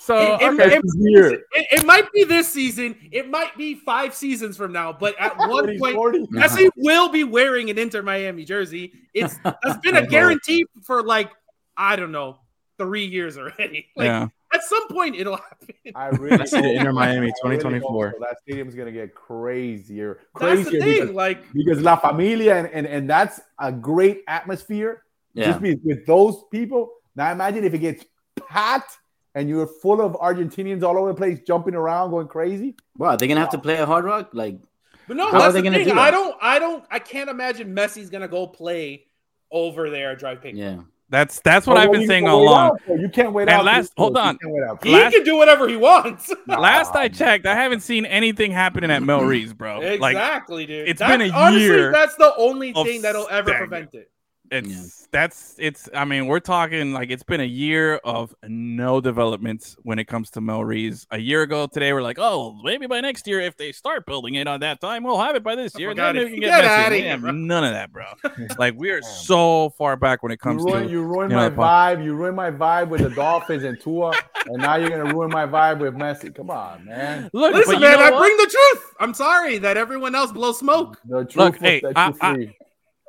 So 0.00 0.16
It- 0.16 0.42
it- 0.42 0.60
okay. 0.60 0.76
it- 0.76 0.82
Messi's. 0.84 1.32
It, 1.32 1.66
it 1.80 1.86
might 1.86 2.10
be 2.12 2.24
this 2.24 2.52
season. 2.52 2.96
It 3.10 3.28
might 3.30 3.56
be 3.56 3.74
five 3.74 4.14
seasons 4.14 4.56
from 4.56 4.72
now. 4.72 4.92
But 4.92 5.14
at 5.18 5.36
one 5.38 5.68
he's 5.68 5.80
point, 5.80 5.94
40. 5.94 6.26
Messi 6.32 6.68
will 6.76 7.08
be 7.08 7.24
wearing 7.24 7.70
an 7.70 7.78
Inter 7.78 8.02
Miami 8.02 8.44
jersey. 8.44 8.92
It's 9.14 9.36
that's 9.42 9.78
been 9.82 9.96
a 9.96 10.06
guarantee 10.16 10.64
for 10.84 11.02
like 11.02 11.30
I 11.76 11.96
don't 11.96 12.12
know 12.12 12.38
three 12.78 13.06
years 13.06 13.38
already. 13.38 13.86
Like 13.96 14.06
yeah. 14.06 14.28
at 14.52 14.62
some 14.64 14.88
point 14.88 15.16
it'll 15.16 15.36
happen. 15.36 15.74
I 15.94 16.08
really 16.08 16.46
see 16.46 16.60
the 16.60 16.74
Inter 16.74 16.92
Miami 16.92 17.32
I 17.44 17.48
really 17.48 17.56
2024. 17.58 18.06
hope 18.08 18.14
so. 18.14 18.20
That 18.24 18.36
stadium's 18.42 18.74
gonna 18.74 18.92
get 18.92 19.14
crazier, 19.14 20.20
That's 20.38 20.62
crazier 20.62 20.70
the 20.70 20.78
thing. 20.84 21.00
because, 21.00 21.10
Like 21.14 21.52
because 21.52 21.80
La 21.80 21.96
Familia 21.96 22.54
and, 22.56 22.68
and 22.68 22.86
and 22.86 23.08
that's 23.10 23.40
a 23.58 23.72
great 23.72 24.22
atmosphere. 24.28 25.02
Yeah. 25.34 25.46
Just 25.46 25.62
be, 25.62 25.74
with 25.82 26.04
those 26.06 26.42
people. 26.52 26.90
Now 27.16 27.32
imagine 27.32 27.64
if 27.64 27.74
it 27.74 27.78
gets 27.78 28.04
packed 28.48 28.96
and 29.38 29.48
you're 29.48 29.66
full 29.66 30.00
of 30.00 30.12
Argentinians 30.14 30.82
all 30.82 30.98
over 30.98 31.08
the 31.08 31.14
place, 31.14 31.38
jumping 31.46 31.74
around, 31.74 32.10
going 32.10 32.26
crazy. 32.28 32.74
Bro, 32.96 33.10
are 33.10 33.16
they 33.16 33.28
gonna 33.28 33.40
have 33.40 33.50
to 33.50 33.58
play 33.58 33.76
a 33.76 33.86
hard 33.86 34.04
rock? 34.04 34.30
Like, 34.32 34.58
But 35.06 35.16
no, 35.16 35.26
How 35.28 35.36
are 35.36 35.40
that's 35.40 35.54
they 35.54 35.60
the 35.60 35.70
gonna 35.70 35.84
thing. 35.84 35.94
do? 35.94 36.00
I 36.00 36.10
don't, 36.10 36.36
I 36.42 36.58
don't, 36.58 36.84
I 36.90 36.98
can't 36.98 37.30
imagine 37.30 37.74
Messi's 37.74 38.10
gonna 38.10 38.28
go 38.28 38.46
play 38.46 39.04
over 39.50 39.88
there 39.90 40.10
at 40.12 40.20
DRV 40.20 40.42
PNK. 40.42 40.52
yeah. 40.56 40.76
That's 41.10 41.40
that's 41.40 41.66
what 41.66 41.76
But 41.76 41.84
I've 41.84 41.88
when 41.88 42.00
been 42.00 42.08
saying 42.08 42.28
all 42.28 42.42
along. 42.42 42.72
out. 42.86 43.00
You 43.00 43.08
can't 43.08 43.32
wait 43.32 43.44
And 43.44 43.50
out. 43.52 43.64
last- 43.64 43.94
hold 43.96 44.18
on. 44.18 44.36
can't 44.36 44.64
out. 44.68 44.84
He 44.84 44.92
Last- 44.92 45.14
can 45.14 45.24
do 45.24 45.36
whatever 45.38 45.66
he 45.66 45.76
wants. 45.76 46.30
Last 46.46 46.94
I 46.94 47.08
checked, 47.08 47.46
I 47.46 47.54
haven't 47.54 47.80
seen 47.80 48.04
anything 48.04 48.50
happening 48.52 48.90
at 48.90 49.00
Melreese, 49.00 49.56
bro. 49.56 49.78
Like 49.78 50.12
exactly, 50.16 50.66
dude. 50.66 50.86
it's 50.86 50.98
That's- 50.98 51.16
been 51.18 51.30
a 51.30 51.34
honestly, 51.34 51.62
year 51.62 51.92
That's 51.92 52.14
the 52.16 52.34
only 52.36 52.74
thing 52.74 53.00
that'll 53.00 53.26
ever 53.30 53.48
stagnant. 53.48 53.70
prevent 53.70 53.94
it. 53.94 54.10
It's 54.50 55.06
that's 55.10 55.54
it's 55.58 55.88
i 55.94 56.04
mean 56.04 56.26
we're 56.26 56.38
talking 56.40 56.92
like 56.92 57.10
it's 57.10 57.22
been 57.22 57.40
a 57.40 57.44
year 57.44 57.96
of 58.04 58.34
no 58.42 59.00
developments 59.00 59.74
when 59.82 59.98
it 59.98 60.04
comes 60.04 60.30
to 60.32 60.40
Melreese. 60.40 61.06
a 61.10 61.18
year 61.18 61.42
ago 61.42 61.66
today 61.66 61.92
we're 61.94 62.02
like 62.02 62.18
oh 62.18 62.58
maybe 62.62 62.86
by 62.86 63.00
next 63.00 63.26
year 63.26 63.40
if 63.40 63.56
they 63.56 63.72
start 63.72 64.04
building 64.04 64.34
it 64.34 64.46
on 64.46 64.60
that 64.60 64.80
time 64.80 65.02
we'll 65.04 65.18
have 65.18 65.34
it 65.34 65.42
by 65.42 65.54
this 65.54 65.78
year 65.78 65.94
then 65.94 66.14
we 66.16 66.30
can 66.30 66.40
get, 66.40 66.62
Get 66.62 66.92
here, 66.92 67.32
none 67.32 67.64
of 67.64 67.72
that 67.72 67.90
bro 67.92 68.04
like 68.58 68.74
we 68.76 68.90
are 68.90 69.00
so 69.02 69.70
far 69.70 69.96
back 69.96 70.22
when 70.22 70.30
it 70.32 70.34
You 70.34 70.38
comes 70.38 70.64
to 70.66 70.86
you 70.86 71.02
ruined 71.02 71.30
you 71.30 71.36
know, 71.38 71.50
my 71.50 71.94
vibe. 71.96 72.04
You 72.04 72.14
ruined 72.14 72.36
my 72.36 72.50
vibe 72.50 72.88
with 72.88 73.02
the 73.02 73.10
Dolphins 73.10 73.64
and 73.64 73.80
Tua, 73.80 74.12
and 74.46 74.58
now 74.58 74.76
you're 74.76 74.90
gonna 74.90 75.12
ruin 75.12 75.30
my 75.30 75.46
vibe 75.46 75.78
with 75.80 75.94
Messi. 75.94 76.34
Come 76.34 76.50
on, 76.50 76.84
man. 76.84 77.30
look 77.32 77.54
Listen, 77.54 77.80
man, 77.80 77.98
I 77.98 78.10
what? 78.10 78.20
bring 78.20 78.36
the 78.36 78.46
truth. 78.46 78.94
I'm 79.00 79.14
sorry 79.14 79.58
that 79.58 79.76
everyone 79.76 80.14
else 80.14 80.32
blows 80.32 80.58
smoke. 80.58 81.00
The 81.06 81.24
truth 81.24 81.36
Look, 81.36 81.60
will 81.60 81.68
hey, 81.68 81.82
I- 81.96 82.08
you 82.08 82.16
I- 82.20 82.34
free. 82.34 82.56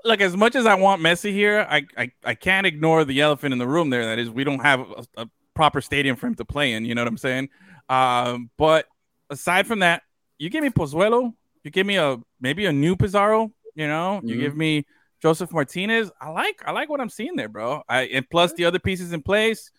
Like 0.04 0.22
as 0.22 0.36
much 0.38 0.56
as 0.56 0.66
I 0.66 0.76
want 0.76 1.02
Messi 1.02 1.32
here, 1.32 1.68
I, 1.70 1.86
I 1.98 2.12
I 2.24 2.34
can't 2.36 2.66
ignore 2.66 3.04
the 3.06 3.22
elephant 3.22 3.52
in 3.54 3.60
the 3.60 3.68
room. 3.68 3.90
There, 3.90 4.06
that 4.06 4.20
is, 4.20 4.30
we 4.30 4.44
don't 4.44 4.60
have 4.60 4.80
a, 4.80 5.06
a 5.18 5.30
proper 5.56 5.82
stadium 5.82 6.16
for 6.16 6.28
him 6.28 6.36
to 6.36 6.46
play 6.46 6.74
in. 6.74 6.86
You 6.86 6.96
know 6.96 7.02
what 7.02 7.10
I'm 7.10 7.18
saying? 7.18 7.50
Um, 7.90 8.50
but 8.58 8.86
aside 9.30 9.68
from 9.68 9.80
that, 9.80 10.04
you 10.38 10.50
give 10.50 10.64
me 10.64 10.70
Pozuelo, 10.70 11.34
you 11.64 11.72
give 11.72 11.86
me 11.86 11.98
a 11.98 12.18
maybe 12.40 12.66
a 12.66 12.72
new 12.72 12.96
Pizarro. 12.96 13.52
You 13.76 13.88
know, 13.88 14.22
you 14.24 14.36
Mhm. 14.36 14.40
give 14.40 14.56
me 14.58 14.86
Josef 15.22 15.52
Martinez. 15.52 16.12
I 16.22 16.30
like 16.30 16.62
I 16.66 16.72
like 16.72 16.90
what 16.90 17.02
I'm 17.02 17.10
seeing 17.10 17.36
there, 17.36 17.50
bro. 17.50 17.84
I 17.90 18.04
and 18.04 18.30
plus 18.30 18.54
the 18.54 18.66
other 18.66 18.80
pieces 18.80 19.12
in 19.12 19.22
place. 19.22 19.70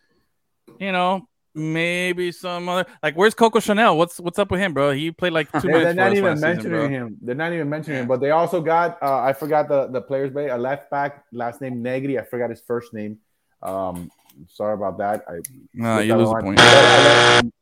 You 0.79 0.93
know, 0.93 1.29
maybe 1.55 2.33
some 2.33 2.69
other 2.69 2.87
like 3.03 3.15
where's 3.15 3.35
Coco 3.35 3.61
Chanel? 3.61 3.97
What's 3.99 4.19
what's 4.21 4.39
up 4.39 4.51
with 4.51 4.61
him, 4.61 4.73
bro? 4.75 4.93
He 4.93 5.11
played 5.11 5.33
like 5.33 5.51
two 5.61 5.67
minutes. 5.69 5.85
they're 5.85 5.95
not 5.95 6.17
even 6.17 6.37
season, 6.37 6.49
mentioning 6.49 6.91
him. 6.91 7.17
They're 7.21 7.35
not 7.35 7.53
even 7.53 7.69
mentioning 7.69 7.97
Yeah. 7.97 8.03
him. 8.03 8.09
But 8.09 8.21
they 8.21 8.31
also 8.31 8.61
got 8.61 9.03
uh, 9.03 9.21
I 9.21 9.33
forgot 9.33 9.69
the 9.69 9.87
the 9.89 10.01
players' 10.01 10.33
base, 10.33 10.51
a 10.53 10.59
left 10.59 10.91
back, 10.91 11.25
last 11.33 11.61
name 11.61 11.83
Negri. 11.83 12.19
I 12.19 12.23
forgot 12.25 12.51
his 12.51 12.61
first 12.61 12.93
name. 12.95 13.19
Um, 13.63 14.11
sorry 14.49 14.75
about 14.75 14.99
that. 14.99 15.25
I 15.29 15.41
No, 15.75 15.99
you 15.99 16.15
lose 16.17 16.31
a 16.31 16.41
point. 16.41 17.53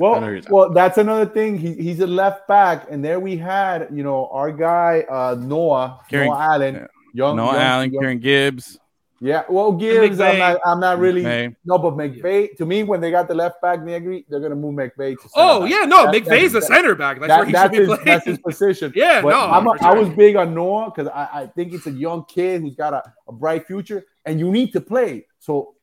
Well, 0.00 0.20
who 0.20 0.26
you're 0.30 0.40
talking 0.42 0.54
well, 0.54 0.70
that's 0.72 0.96
another 0.96 1.26
thing. 1.26 1.58
He, 1.58 1.74
he's 1.74 1.98
a 1.98 2.06
left 2.06 2.46
back, 2.46 2.86
and 2.88 3.04
there 3.04 3.18
we 3.18 3.36
had, 3.36 3.88
you 3.92 4.04
know, 4.04 4.28
our 4.28 4.52
guy 4.52 5.04
uh, 5.10 5.34
Noah, 5.36 5.98
Gary- 6.08 6.28
Noah 6.28 6.38
Allen. 6.52 6.74
yeah. 6.76 6.86
young, 7.14 7.36
Noah 7.36 7.46
young- 7.54 7.56
Allen, 7.62 7.92
young- 7.92 8.00
Kieran 8.02 8.18
Gibbs. 8.20 8.78
Yeah, 9.20 9.42
well, 9.48 9.72
Gibbs, 9.72 10.20
I'm 10.20 10.38
not, 10.38 10.60
I'm 10.64 10.78
not 10.78 10.98
really. 11.00 11.22
McVey. 11.22 11.56
No, 11.64 11.76
but 11.78 11.94
McVey, 11.94 12.56
to 12.56 12.64
me, 12.64 12.84
when 12.84 13.00
they 13.00 13.10
got 13.10 13.26
the 13.26 13.34
left 13.34 13.60
back, 13.60 13.82
Negri, 13.82 14.24
they're 14.28 14.38
gonna 14.38 14.54
move 14.54 14.74
McVey. 14.76 15.20
To 15.20 15.28
Oh 15.34 15.60
back. 15.62 15.70
yeah, 15.70 15.82
no, 15.86 16.04
That- 16.10 16.14
McVey's 16.24 16.54
a 16.54 16.62
center 16.62 16.94
back. 16.94 17.18
That's 17.18 17.28
that- 17.28 17.36
where 17.38 17.46
he 17.46 17.52
that's 17.52 17.64
should 17.64 17.72
be 17.72 17.78
his, 17.78 17.86
playing. 17.88 18.04
that's 18.04 18.24
his 18.26 18.38
position. 18.38 18.92
Yeah, 18.96 19.20
But 19.22 19.30
no, 19.30 19.40
I'm 19.40 19.66
a, 19.66 19.74
for 19.76 19.84
I 19.84 19.92
was 19.94 20.08
big 20.10 20.36
on 20.36 20.54
Noah 20.54 20.92
because 20.94 21.08
I, 21.12 21.28
I 21.42 21.46
think 21.48 21.72
it's 21.72 21.86
a 21.88 21.90
young 21.90 22.24
kid 22.26 22.60
who's 22.62 22.76
got 22.76 22.92
a, 22.94 23.12
a 23.26 23.32
bright 23.32 23.66
future, 23.66 24.04
and 24.24 24.38
you 24.38 24.52
need 24.52 24.72
to 24.74 24.80
play. 24.80 25.26
So 25.40 25.74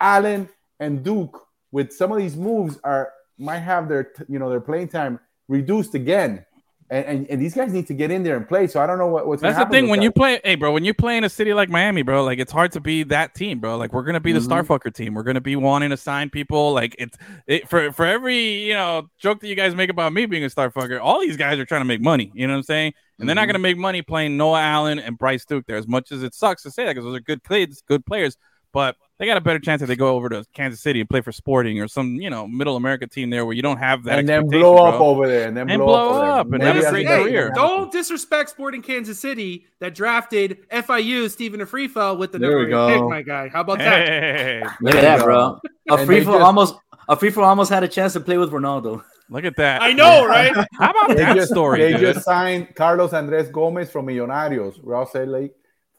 Allen 0.00 0.48
and 0.80 1.02
Duke, 1.04 1.46
with 1.70 1.92
some 1.92 2.12
of 2.12 2.18
these 2.18 2.36
moves, 2.36 2.78
are 2.84 3.12
might 3.38 3.58
have 3.60 3.88
their 3.88 4.10
you 4.28 4.38
know 4.38 4.50
their 4.50 4.60
playing 4.60 4.88
time 4.88 5.18
reduced 5.48 5.94
again, 5.94 6.44
and, 6.92 7.04
and, 7.06 7.26
and 7.30 7.40
these 7.40 7.54
guys 7.54 7.72
need 7.72 7.86
to 7.86 7.94
get 7.94 8.10
in 8.10 8.22
there 8.22 8.36
and 8.36 8.46
play. 8.46 8.66
So 8.66 8.80
I 8.80 8.86
don't 8.86 8.98
know 8.98 9.06
what, 9.06 9.26
what's 9.26 9.40
That's 9.40 9.58
the 9.58 9.64
thing 9.66 9.88
when 9.88 10.00
that. 10.00 10.04
you 10.04 10.12
play, 10.12 10.40
hey, 10.44 10.56
bro. 10.56 10.72
When 10.72 10.84
you 10.84 10.92
play 10.92 11.16
in 11.16 11.24
a 11.24 11.28
city 11.28 11.54
like 11.54 11.70
Miami, 11.70 12.02
bro, 12.02 12.22
like 12.22 12.38
it's 12.38 12.52
hard 12.52 12.70
to 12.72 12.80
be 12.80 13.02
that 13.04 13.34
team, 13.34 13.60
bro. 13.60 13.76
Like 13.78 13.92
we're 13.92 14.02
gonna 14.02 14.20
be 14.20 14.32
the 14.32 14.40
Mm-hmm. 14.40 14.52
Starfucker 14.52 14.92
team. 14.94 15.14
We're 15.14 15.22
gonna 15.22 15.40
be 15.40 15.56
wanting 15.56 15.90
to 15.90 15.96
sign 15.96 16.28
people. 16.30 16.72
Like 16.74 16.94
it's 16.98 17.16
it, 17.46 17.68
for 17.68 17.90
for 17.92 18.04
every 18.04 18.66
you 18.68 18.74
know 18.74 19.08
joke 19.18 19.40
that 19.40 19.48
you 19.48 19.54
guys 19.54 19.74
make 19.74 19.88
about 19.90 20.12
me 20.12 20.26
being 20.26 20.44
a 20.44 20.48
Starfucker. 20.48 21.00
All 21.00 21.18
these 21.20 21.36
guys 21.38 21.58
are 21.58 21.64
trying 21.64 21.80
to 21.80 21.86
make 21.86 22.00
money. 22.02 22.30
You 22.34 22.46
know 22.46 22.52
what 22.52 22.58
I'm 22.58 22.62
saying? 22.64 22.92
And 23.18 23.28
they're 23.28 23.34
not 23.36 23.44
Mhm. 23.44 23.48
gonna 23.48 23.58
make 23.60 23.78
money 23.78 24.02
playing 24.02 24.36
Noah 24.36 24.60
Allen 24.60 24.98
and 24.98 25.16
Bryce 25.16 25.44
Duke 25.46 25.64
there. 25.66 25.76
As 25.76 25.88
much 25.88 26.12
as 26.12 26.22
it 26.22 26.34
sucks 26.34 26.62
to 26.64 26.70
say 26.70 26.84
that, 26.84 26.90
because 26.94 27.04
those 27.04 27.16
are 27.16 27.20
good 27.20 27.42
kids, 27.44 27.82
good 27.88 28.04
players. 28.04 28.36
But 28.72 28.96
they 29.18 29.26
got 29.26 29.36
a 29.36 29.40
better 29.40 29.58
chance 29.58 29.82
if 29.82 29.88
they 29.88 29.96
go 29.96 30.16
over 30.16 30.28
to 30.30 30.44
Kansas 30.54 30.80
City 30.80 31.00
and 31.00 31.08
play 31.08 31.20
for 31.20 31.30
Sporting 31.30 31.78
or 31.80 31.86
some 31.88 32.14
you 32.16 32.30
know 32.30 32.48
Middle 32.48 32.74
America 32.76 33.06
team 33.06 33.30
there 33.30 33.44
where 33.44 33.54
you 33.54 33.62
don't 33.62 33.76
have 33.76 34.04
that 34.04 34.18
and 34.18 34.28
then 34.28 34.38
expectation, 34.40 34.62
blow 34.62 34.84
up 34.86 34.94
bro. 34.96 35.06
over 35.06 35.28
there, 35.28 35.46
and 35.48 35.56
then 35.56 35.70
And 35.70 35.78
blow, 35.80 35.86
blow 36.10 36.20
up, 36.22 36.46
up, 36.46 36.52
and 36.52 36.62
have 36.62 36.76
a 36.76 36.90
great 36.90 37.06
what's 37.06 37.22
career. 37.22 37.52
Don't 37.54 37.92
disrespect 37.92 38.50
Sporting 38.50 38.82
Kansas 38.82 39.20
City 39.20 39.66
that 39.80 39.94
drafted 39.94 40.66
FIU 40.70 41.30
Stephen 41.30 41.60
Afrifa 41.60 42.18
with 42.18 42.32
the 42.32 42.38
There 42.38 42.50
number 42.66 42.86
we 42.88 42.92
eight 42.94 42.98
pick, 42.98 43.08
my 43.08 43.22
guy. 43.22 43.48
How 43.48 43.60
about 43.60 43.78
that? 43.78 44.06
Hey, 44.08 44.62
Look 44.80 44.94
at 44.94 45.02
that, 45.02 45.22
bro. 45.22 45.58
A 45.90 45.94
And 45.94 46.06
free 46.06 46.18
they 46.20 46.24
for 46.24 46.32
just- 46.32 46.42
almost 46.42 46.74
a 47.08 47.16
free 47.16 47.30
for 47.30 47.42
almost 47.42 47.70
had 47.70 47.82
a 47.84 47.88
chance 47.88 48.12
to 48.14 48.20
play 48.20 48.38
with 48.38 48.50
Ronaldo. 48.52 49.02
look 49.28 49.44
at 49.44 49.56
that. 49.56 49.82
I 49.82 49.92
know, 49.92 50.26
right? 50.26 50.54
How 50.78 50.90
about 50.90 51.08
They 51.08 51.14
that 51.16 51.36
just, 51.36 51.50
story? 51.50 51.80
they 51.80 51.92
dude? 51.92 52.00
just 52.14 52.24
signed 52.24 52.74
Carlos 52.74 53.12
Andres 53.12 53.50
Gomez 53.50 53.90
from 53.90 54.06
Millonarios, 54.06 54.78
Real 54.82 55.04
Salt 55.06 55.28
Lake, 55.28 55.52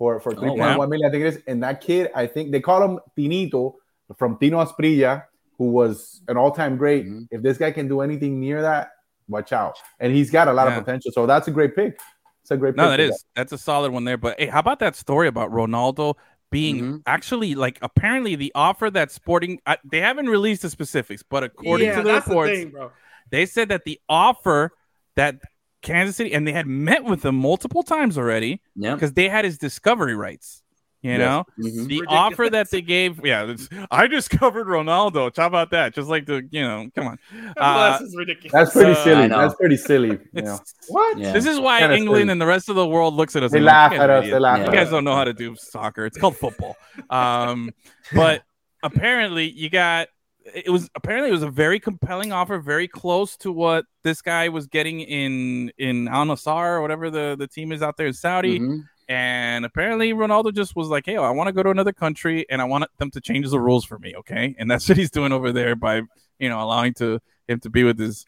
for 0.04 0.20
for 0.20 0.34
three 0.34 0.50
point 0.50 0.60
wow. 0.60 0.78
one 0.78 0.90
million. 0.90 1.08
I 1.08 1.12
think 1.12 1.24
it 1.24 1.28
is. 1.28 1.44
And 1.48 1.64
that 1.64 1.80
kid, 1.80 2.12
I 2.14 2.28
think 2.28 2.52
they 2.52 2.60
call 2.60 2.84
him 2.84 3.00
Tinito 3.18 3.76
from 4.18 4.38
Tino 4.38 4.64
Asprilla, 4.64 5.24
who 5.58 5.72
was 5.72 6.22
an 6.28 6.36
all 6.36 6.52
time 6.52 6.76
great. 6.78 7.06
Mhm. 7.08 7.28
If 7.32 7.42
this 7.42 7.58
guy 7.58 7.72
can 7.72 7.88
do 7.88 8.02
anything 8.02 8.38
near 8.42 8.62
that, 8.62 8.92
watch 9.30 9.54
out. 9.54 9.78
And 10.02 10.14
he's 10.14 10.30
got 10.30 10.50
a 10.50 10.54
lot 10.54 10.68
Yeah. 10.68 10.78
of 10.78 10.84
potential. 10.86 11.12
So 11.14 11.26
that's 11.26 11.48
a 11.48 11.52
great 11.52 11.74
pick. 11.74 11.98
It's 12.42 12.52
a 12.52 12.58
great 12.58 12.76
No, 12.76 12.84
pick. 12.84 12.92
that 12.92 13.00
is 13.00 13.24
that's 13.34 13.54
a 13.54 13.58
solid 13.58 13.94
one 13.94 14.04
there. 14.04 14.18
But 14.18 14.38
hey, 14.40 14.48
how 14.48 14.60
about 14.60 14.80
that 14.80 14.98
story 14.98 15.28
about 15.30 15.52
Ronaldo 15.52 16.16
being 16.52 16.82
Mhm. 16.82 17.02
actually 17.06 17.56
like 17.56 17.78
apparently 17.82 18.36
the 18.36 18.52
offer 18.56 18.90
that 18.90 19.10
Sporting 19.10 19.60
uh, 19.66 19.78
they 19.90 20.02
haven't 20.02 20.28
released 20.28 20.64
the 20.64 20.70
specifics, 20.70 21.24
but 21.24 21.44
according 21.46 21.88
yeah, 21.88 21.96
to 21.96 22.04
the 22.04 22.12
that's 22.12 22.28
reports, 22.28 22.50
the 22.52 22.56
thing, 22.58 22.70
bro. 22.72 22.92
they 23.32 23.46
said 23.46 23.70
that 23.70 23.86
the 23.86 24.00
offer 24.10 24.72
that 25.16 25.36
Kansas 25.84 26.16
City 26.16 26.34
and 26.34 26.48
they 26.48 26.52
had 26.54 26.66
met 26.66 27.04
with 27.04 27.24
him 27.24 27.36
multiple 27.36 27.84
times 27.84 28.18
already 28.18 28.62
Yeah. 28.76 28.96
because 28.96 29.14
they 29.14 29.30
had 29.30 29.46
his 29.46 29.58
discovery 29.60 30.16
rights. 30.16 30.62
You 31.02 31.12
Yes. 31.12 31.20
know, 31.20 31.44
Mhm. 31.60 31.64
the 31.74 31.82
Ridiculous. 31.82 32.08
offer 32.10 32.50
that 32.50 32.72
they 32.72 32.82
gave, 32.82 33.26
yeah, 33.26 33.44
it's, 33.44 33.68
I 33.92 34.08
discovered 34.08 34.68
Ronaldo. 34.68 35.36
How 35.36 35.48
about 35.48 35.72
that? 35.72 35.94
Just 35.94 36.08
like 36.08 36.26
the, 36.26 36.48
you 36.50 36.62
know, 36.62 36.88
come 36.96 37.08
on. 37.08 37.20
Uh, 37.58 37.98
this 38.00 38.08
is 38.08 38.16
ridiculous. 38.16 38.54
That's 38.54 38.72
pretty 38.72 38.94
So- 38.96 39.04
silly. 39.04 39.24
I. 39.26 39.28
That's 39.28 39.56
pretty 39.56 39.76
silly. 39.76 40.08
You 40.12 40.18
know. 40.42 40.54
it's- 40.54 40.74
what? 40.88 41.18
Yeah. 41.18 41.34
This 41.34 41.46
is 41.46 41.60
why 41.60 41.80
Kinda 41.82 41.98
England 41.98 42.22
silly. 42.22 42.32
and 42.32 42.40
the 42.42 42.46
rest 42.46 42.70
of 42.70 42.78
the 42.78 42.88
world 42.88 43.16
looks 43.16 43.36
at 43.36 43.44
us. 43.44 43.52
They 43.52 43.58
and 43.58 43.66
laugh 43.66 43.92
"You 43.92 43.98
guys 43.98 44.04
at 44.06 44.10
us. 44.12 44.26
They 44.30 44.40
laugh 44.40 44.60
You 44.60 44.64
at 44.66 44.72
guys 44.74 44.88
us. 44.88 44.92
don't 44.92 45.04
know 45.04 45.16
how 45.16 45.26
to 45.26 45.34
do 45.34 45.56
soccer. 45.58 46.06
It's 46.06 46.18
called 46.18 46.38
football. 46.38 46.78
Um, 47.10 47.72
but 48.16 48.44
apparently, 48.82 49.50
you 49.52 49.70
got 49.70 50.08
it 50.54 50.70
was 50.70 50.90
apparently 50.96 51.30
it 51.30 51.34
was 51.34 51.44
a 51.44 51.50
very 51.50 51.80
compelling 51.80 52.32
offer, 52.32 52.60
very 52.60 52.88
close 52.88 53.38
to 53.38 53.52
what 53.52 53.86
this 54.04 54.22
guy 54.22 54.50
was 54.50 54.68
getting 54.68 55.02
in 55.02 55.72
in 55.78 56.08
Al 56.08 56.26
Nassr 56.26 56.78
or 56.78 56.82
whatever 56.82 57.10
the 57.10 57.36
the 57.38 57.48
team 57.48 57.72
is 57.72 57.82
out 57.82 57.98
there 57.98 58.08
in 58.08 58.14
Saudi. 58.14 58.60
Mhm. 58.60 58.84
And 59.10 59.66
apparently, 59.66 60.14
Ronaldo 60.14 60.54
just 60.54 60.76
was 60.78 60.88
like, 60.88 61.06
"Hey, 61.06 61.18
I 61.18 61.30
want 61.32 61.48
to 61.48 61.54
go 61.54 61.62
to 61.62 61.70
another 61.70 61.92
country, 61.92 62.46
and 62.50 62.62
I 62.62 62.66
want 62.66 62.86
them 63.00 63.12
to 63.12 63.22
change 63.22 63.50
the 63.50 63.60
rules 63.60 63.84
for 63.84 64.00
me." 64.00 64.16
Okay, 64.16 64.56
and 64.58 64.72
that's 64.72 64.88
what 64.90 64.98
he's 64.98 65.12
doing 65.12 65.32
over 65.34 65.52
there 65.52 65.76
by 65.76 66.04
you 66.40 66.50
know 66.50 66.62
allowing 66.62 66.94
to 66.96 67.20
him 67.48 67.60
to 67.60 67.70
be 67.70 67.84
with 67.84 68.00
his 68.00 68.26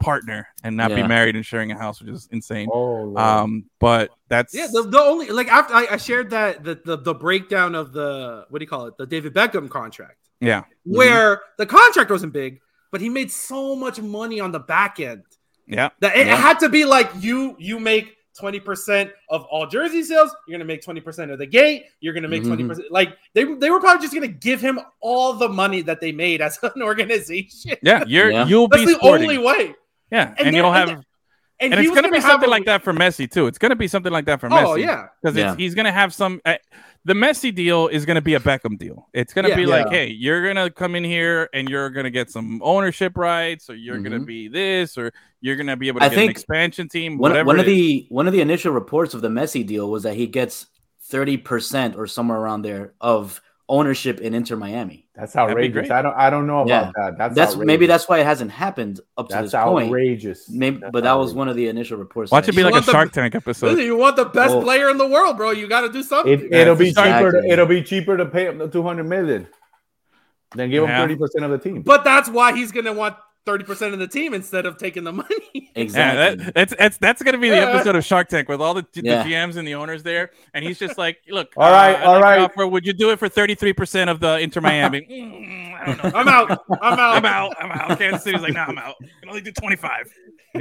partner 0.00 0.48
and 0.62 0.76
not 0.76 0.94
be 0.94 1.02
married 1.02 1.34
and 1.34 1.44
sharing 1.44 1.72
a 1.72 1.76
house, 1.78 2.00
which 2.00 2.10
is 2.10 2.28
insane. 2.30 2.68
Oh, 2.72 3.16
Um, 3.16 3.64
but 3.80 4.10
that's 4.28 4.54
Yeah, 4.54 4.68
the, 4.72 4.82
the 4.82 5.00
only 5.00 5.28
like 5.28 5.48
after 5.48 5.74
I, 5.74 5.88
I 5.90 5.96
shared 5.96 6.30
that 6.30 6.62
the, 6.64 6.80
the 6.84 6.96
the 6.96 7.14
breakdown 7.14 7.74
of 7.74 7.92
the 7.92 8.46
what 8.48 8.60
do 8.60 8.62
you 8.62 8.68
call 8.68 8.86
it 8.86 8.96
the 8.96 9.06
David 9.06 9.34
Beckham 9.34 9.68
contract 9.68 10.27
yeah, 10.40 10.64
where 10.84 11.40
the 11.58 11.66
contract 11.66 12.10
wasn't 12.10 12.32
big, 12.32 12.60
but 12.92 13.00
he 13.00 13.08
made 13.08 13.30
so 13.30 13.74
much 13.76 14.00
money 14.00 14.40
on 14.40 14.52
the 14.52 14.60
back 14.60 15.00
end 15.00 15.22
yeah. 15.66 15.90
that 16.00 16.16
it 16.16 16.26
Yeah. 16.26 16.36
had 16.36 16.58
to 16.60 16.68
be 16.68 16.84
like 16.84 17.10
you 17.20 17.56
you 17.58 17.78
make 17.80 18.14
20% 18.40 19.10
of 19.30 19.42
all 19.50 19.66
jersey 19.66 20.02
sales, 20.02 20.34
you're 20.46 20.56
gonna 20.56 20.64
make 20.64 20.80
20% 20.82 21.32
of 21.32 21.38
the 21.40 21.46
gate, 21.46 21.84
you're 22.00 22.14
gonna 22.14 22.28
make 22.28 22.44
Mhm. 22.44 22.56
20%. 22.56 22.84
Like 22.90 23.16
they 23.34 23.42
they 23.54 23.70
were 23.70 23.80
probably 23.80 24.00
just 24.02 24.14
gonna 24.14 24.28
give 24.28 24.60
him 24.60 24.78
all 25.00 25.32
the 25.34 25.48
money 25.48 25.82
that 25.82 26.00
they 26.00 26.12
made 26.12 26.40
as 26.40 26.56
an 26.74 26.82
organization. 26.82 27.76
Yeah, 27.82 28.04
you're 28.06 28.30
Yeah. 28.30 28.46
you'll 28.46 28.68
That's 28.68 28.82
be 28.84 28.92
the 28.92 28.98
sporting. 28.98 29.28
only 29.28 29.38
way. 29.38 29.74
yeah, 30.12 30.34
and, 30.38 30.48
and 30.48 30.56
you'll 30.56 30.70
then- 30.72 30.88
have 30.88 31.04
and 31.60 31.72
and, 31.74 31.80
he 31.80 31.88
it's 31.88 31.94
gonna, 31.96 32.12
be 32.12 32.20
something 32.20 32.46
a- 32.48 32.50
like 32.52 32.66
that 32.66 32.84
for 32.84 32.92
Messi 32.92 33.28
too. 33.28 33.48
It's 33.48 33.58
gonna 33.58 33.74
be 33.74 33.88
something 33.88 34.12
like 34.12 34.26
that 34.26 34.38
for 34.40 34.48
Messi. 34.48 34.64
Oh 34.64 34.74
yeah. 34.76 35.08
because 35.20 35.36
Yeah. 35.36 35.56
he's 35.56 35.74
gonna 35.74 35.90
have 35.90 36.14
some. 36.14 36.40
Uh, 36.44 36.54
the 37.04 37.14
Messi 37.14 37.54
deal 37.54 37.88
is 37.88 38.04
gonna 38.04 38.20
be 38.20 38.34
a 38.34 38.40
Beckham 38.40 38.78
deal. 38.78 39.08
It's 39.14 39.32
gonna 39.32 39.48
Yeah. 39.48 39.56
be 39.56 39.66
like, 39.66 39.88
hey, 39.88 40.08
you're 40.08 40.46
gonna 40.46 40.70
come 40.70 40.94
in 40.94 41.04
here 41.04 41.48
and 41.54 41.68
you're 41.68 41.90
gonna 41.90 42.10
get 42.10 42.30
some 42.30 42.60
ownership 42.62 43.16
rights, 43.16 43.70
or 43.70 43.74
you're 43.74 43.98
gonna 43.98 44.20
Mhm. 44.20 44.26
be 44.26 44.48
this, 44.48 44.98
or 44.98 45.12
you're 45.40 45.56
gonna 45.56 45.76
be 45.76 45.88
able 45.88 46.00
to 46.00 46.06
I 46.06 46.08
get 46.08 46.14
an 46.14 46.20
think 46.20 46.30
expansion 46.32 46.88
team. 46.88 47.18
One, 47.18 47.30
whatever. 47.30 47.46
one 47.46 47.60
of 47.60 47.66
is. 47.66 47.72
the 47.74 48.06
one 48.10 48.26
of 48.26 48.32
the 48.32 48.40
initial 48.40 48.72
reports 48.72 49.14
of 49.14 49.20
the 49.22 49.28
Messi 49.28 49.66
deal 49.66 49.90
was 49.90 50.02
that 50.02 50.14
he 50.16 50.26
gets 50.26 50.66
thirty 51.00 51.36
percent 51.36 51.96
or 51.96 52.06
somewhere 52.06 52.38
around 52.38 52.62
there 52.62 52.92
of 53.00 53.40
ownership 53.70 54.20
in 54.20 54.32
Inter 54.34 54.56
Miami. 54.56 55.04
that's 55.14 55.36
outrageous. 55.36 55.90
I 55.90 56.00
don't. 56.00 56.14
I 56.16 56.30
don't 56.30 56.46
know 56.46 56.60
about 56.62 56.68
Yeah. 56.68 56.92
that. 56.96 57.18
That's 57.18 57.34
That's 57.34 57.56
maybe 57.56 57.86
that's 57.86 58.08
why 58.08 58.18
it 58.20 58.24
hasn't 58.24 58.50
happened 58.50 59.00
up 59.18 59.28
to 59.28 59.34
that's 59.34 59.52
this 59.52 59.62
point. 59.62 59.88
outrageous. 59.88 60.48
Maybe, 60.48 60.78
That's 60.78 60.90
but 60.92 61.02
that 61.04 61.12
was 61.14 61.34
one 61.34 61.48
of 61.48 61.56
the 61.56 61.68
initial 61.68 61.98
reports. 61.98 62.30
Watch 62.32 62.46
that 62.46 62.52
it 62.54 62.56
be 62.56 62.62
I 62.62 62.70
like 62.70 62.82
a 62.82 62.86
the- 62.86 62.92
Shark 62.92 63.12
Tank 63.12 63.34
episode. 63.34 63.78
You 63.78 63.96
want 63.96 64.16
the 64.16 64.24
best 64.24 64.54
Well- 64.54 64.62
player 64.62 64.88
in 64.88 64.96
the 64.96 65.06
world, 65.06 65.36
bro. 65.36 65.50
You 65.50 65.68
got 65.68 65.82
to 65.82 65.90
do 65.90 66.02
something. 66.02 66.32
It, 66.32 66.52
it'll 66.52 66.76
be 66.76 66.92
cheaper. 66.92 67.32
To, 67.32 67.46
it'll 67.46 67.66
be 67.66 67.82
cheaper 67.82 68.16
to 68.16 68.24
pay 68.26 68.46
him 68.46 68.58
the 68.58 68.68
two 68.68 68.82
hundred 68.82 69.04
million 69.04 69.48
than 70.54 70.70
give 70.70 70.84
him 70.84 70.90
thirty 70.90 71.16
percent 71.16 71.44
of 71.44 71.50
the 71.50 71.58
team. 71.58 71.82
but 71.82 72.04
that's 72.04 72.28
why 72.30 72.54
he's 72.56 72.72
gonna 72.72 72.92
want 72.92 73.16
30% 73.46 73.94
of 73.94 73.98
the 73.98 74.06
team 74.06 74.34
instead 74.34 74.66
of 74.66 74.76
taking 74.76 75.04
the 75.04 75.12
money. 75.12 75.67
Yeah, 75.78 75.84
Exactly. 75.84 76.44
that, 76.44 76.54
that's 76.54 76.74
that's 76.76 76.96
that's 76.98 77.22
gonna 77.22 77.38
be 77.38 77.48
the 77.50 77.56
episode 77.60 77.96
of 77.96 78.04
Shark 78.04 78.28
Tank 78.28 78.48
with 78.48 78.60
all 78.60 78.74
the, 78.74 78.86
the 78.92 79.02
Yeah. 79.02 79.24
GMs 79.24 79.56
and 79.56 79.66
the 79.66 79.74
owners 79.74 80.02
there, 80.02 80.30
and 80.54 80.64
he's 80.64 80.78
just 80.78 80.98
like, 80.98 81.18
"Look, 81.28 81.52
All 81.56 81.70
right, 81.70 81.94
uh, 81.94 81.98
I'd 81.98 82.04
all 82.04 82.12
like 82.14 82.22
right. 82.22 82.40
offer- 82.40 82.66
would 82.66 82.84
you 82.86 82.92
do 82.92 83.10
it 83.10 83.18
for 83.18 83.28
thirty 83.28 83.54
three 83.54 83.72
percent 83.72 84.10
of 84.10 84.20
the 84.20 84.38
Inter 84.38 84.60
Miami? 84.60 85.00
Mm, 85.08 85.74
I 85.80 85.86
don't 85.86 86.02
know. 86.04 86.10
I'm 86.18 86.28
out. 86.28 86.50
I'm 86.82 86.98
out. 86.98 87.16
I'm 87.16 87.24
out. 87.24 87.56
I'm 87.60 87.70
out. 87.92 87.98
Kansas 87.98 88.24
City's 88.24 88.42
like, 88.42 88.52
"No, 88.54 88.60
I'm 88.62 88.78
out. 88.78 88.96
I 89.00 89.06
can 89.20 89.28
only 89.28 89.40
do 89.40 89.52
twenty 89.52 89.76
five. 89.76 90.12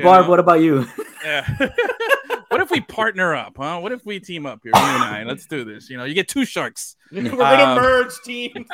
Barb, 0.03 0.27
what 0.27 0.39
about 0.39 0.61
you? 0.61 0.85
Yeah. 1.25 1.47
what 2.49 2.61
if 2.61 2.69
we 2.69 2.81
partner 2.81 3.33
up, 3.33 3.53
huh? 3.57 3.79
What 3.79 3.91
if 3.91 4.05
we 4.05 4.19
team 4.19 4.45
up 4.45 4.59
here, 4.61 4.71
you 4.75 4.79
and 4.81 5.03
I? 5.03 5.23
Let's 5.23 5.47
do 5.47 5.63
this. 5.65 5.89
You 5.89 5.97
know, 5.97 6.03
you 6.03 6.13
get 6.13 6.27
two 6.27 6.45
sharks. 6.45 6.95
We're 7.11 7.23
gonna 7.35 7.63
Um, 7.63 7.77
merge 7.81 8.13
teams. 8.23 8.67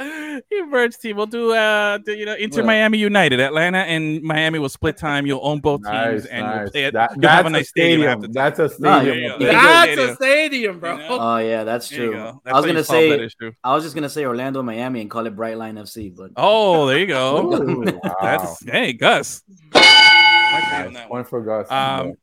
You 0.00 0.66
merge 0.68 0.98
team. 0.98 1.16
We'll 1.16 1.26
do 1.26 1.52
uh 1.52 1.98
do, 1.98 2.12
you 2.12 2.26
know 2.26 2.34
Inter 2.34 2.60
Yeah. 2.62 2.66
Miami 2.66 2.98
United. 2.98 3.38
Atlanta 3.40 3.78
and 3.78 4.20
Miami 4.22 4.58
will 4.58 4.68
split 4.68 4.96
time. 4.96 5.24
You'll 5.26 5.40
own 5.42 5.60
both 5.60 5.82
teams 5.82 5.92
Nice, 5.92 6.26
and 6.26 6.44
you'll 6.62 6.70
play 6.72 6.84
it. 6.86 6.94
That- 6.94 7.10
you'll 7.14 7.28
have 7.30 7.44
that's 7.44 7.46
a 7.46 7.50
nice 7.50 7.68
stadium. 7.68 8.08
half 8.08 8.20
the 8.20 8.26
time. 8.26 8.32
That's 8.32 8.58
a 8.58 8.68
stadium. 8.70 9.04
there 9.04 9.14
you 9.14 9.28
go. 9.28 9.34
up 9.34 9.38
There 9.38 9.52
there. 9.52 9.56
you 9.56 9.62
go. 9.62 9.68
That's 9.68 9.92
stadium. 9.92 10.10
a 10.10 10.14
stadium, 10.16 10.80
bro. 10.80 10.92
You 10.92 10.98
know? 10.98 11.18
Oh 11.20 11.36
yeah, 11.38 11.64
that's 11.64 11.88
true. 11.88 12.12
go. 12.12 12.42
I 12.44 12.52
was 12.54 12.66
gonna 12.66 12.78
you 12.78 12.84
solve 12.84 13.08
that 13.20 13.30
say. 13.40 13.50
I 13.62 13.74
was 13.74 13.84
just 13.84 13.94
gonna 13.94 14.08
say 14.08 14.24
Orlando, 14.24 14.62
Miami, 14.64 15.00
and 15.00 15.08
call 15.10 15.26
it 15.26 15.36
Brightline 15.36 15.78
FC, 15.78 16.14
but 16.14 16.30
Oh, 16.36 16.86
there 16.86 16.98
you 16.98 17.06
go. 17.06 17.52
Ooh, 17.62 17.84
wow. 18.02 18.16
That's 18.20 18.64
hey 18.64 18.94
Gus. 18.94 19.42
Nice. 19.74 21.06
Point 21.08 21.28
for 21.28 21.42
Gus. 21.42 21.70
Um, 21.70 22.14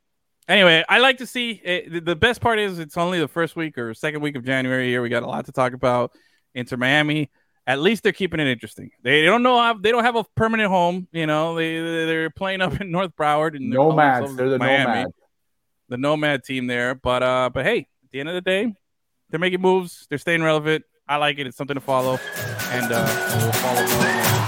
anyway, 0.48 0.84
I 0.88 0.98
like 0.98 1.18
to 1.18 1.26
see 1.26 1.52
it, 1.64 1.92
the- 1.92 2.00
the 2.00 2.16
best 2.16 2.40
part 2.40 2.58
is 2.58 2.78
it's 2.78 2.96
only 2.96 3.18
the 3.18 3.28
first 3.28 3.56
week 3.56 3.78
or 3.78 3.94
second 3.94 4.20
week 4.20 4.36
of 4.36 4.44
January 4.44 4.88
here. 4.88 5.02
We 5.02 5.08
got 5.08 5.22
a 5.22 5.26
lot 5.26 5.46
to 5.46 5.52
talk 5.52 5.72
about. 5.72 6.12
Inter 6.54 6.76
Miami. 6.76 7.30
At 7.66 7.80
least 7.80 8.02
they're 8.02 8.12
keeping 8.12 8.40
it 8.40 8.48
interesting. 8.48 8.90
They 9.02 9.24
don't 9.24 9.42
know 9.42 9.58
how 9.58 9.74
they 9.74 9.92
don't 9.92 10.02
have 10.02 10.16
a 10.16 10.24
permanent 10.36 10.68
home. 10.68 11.06
You 11.12 11.26
know, 11.26 11.54
they 11.54 11.78
they're 11.80 12.30
playing 12.30 12.60
up 12.60 12.80
in 12.80 12.90
North 12.90 13.14
Broward 13.16 13.54
and 13.56 13.70
nomads. 13.70 14.34
They're 14.34 14.50
the 14.50 14.58
Miami, 14.58 14.84
nomads. 14.84 15.12
the 15.88 15.96
nomad 15.96 16.44
team 16.44 16.66
there. 16.66 16.94
But 16.94 17.22
uh, 17.22 17.50
but 17.52 17.64
hey, 17.64 17.86
at 18.04 18.10
the 18.10 18.20
end 18.20 18.28
of 18.28 18.34
the 18.34 18.40
day, 18.40 18.74
they're 19.30 19.40
making 19.40 19.60
moves. 19.60 20.06
They're 20.08 20.18
staying 20.18 20.42
relevant. 20.42 20.84
I 21.06 21.16
like 21.16 21.38
it. 21.38 21.46
It's 21.46 21.56
something 21.56 21.74
to 21.74 21.80
follow, 21.80 22.18
and 22.70 22.92
uh, 22.92 23.38
we'll 23.40 23.52
follow. 23.52 24.41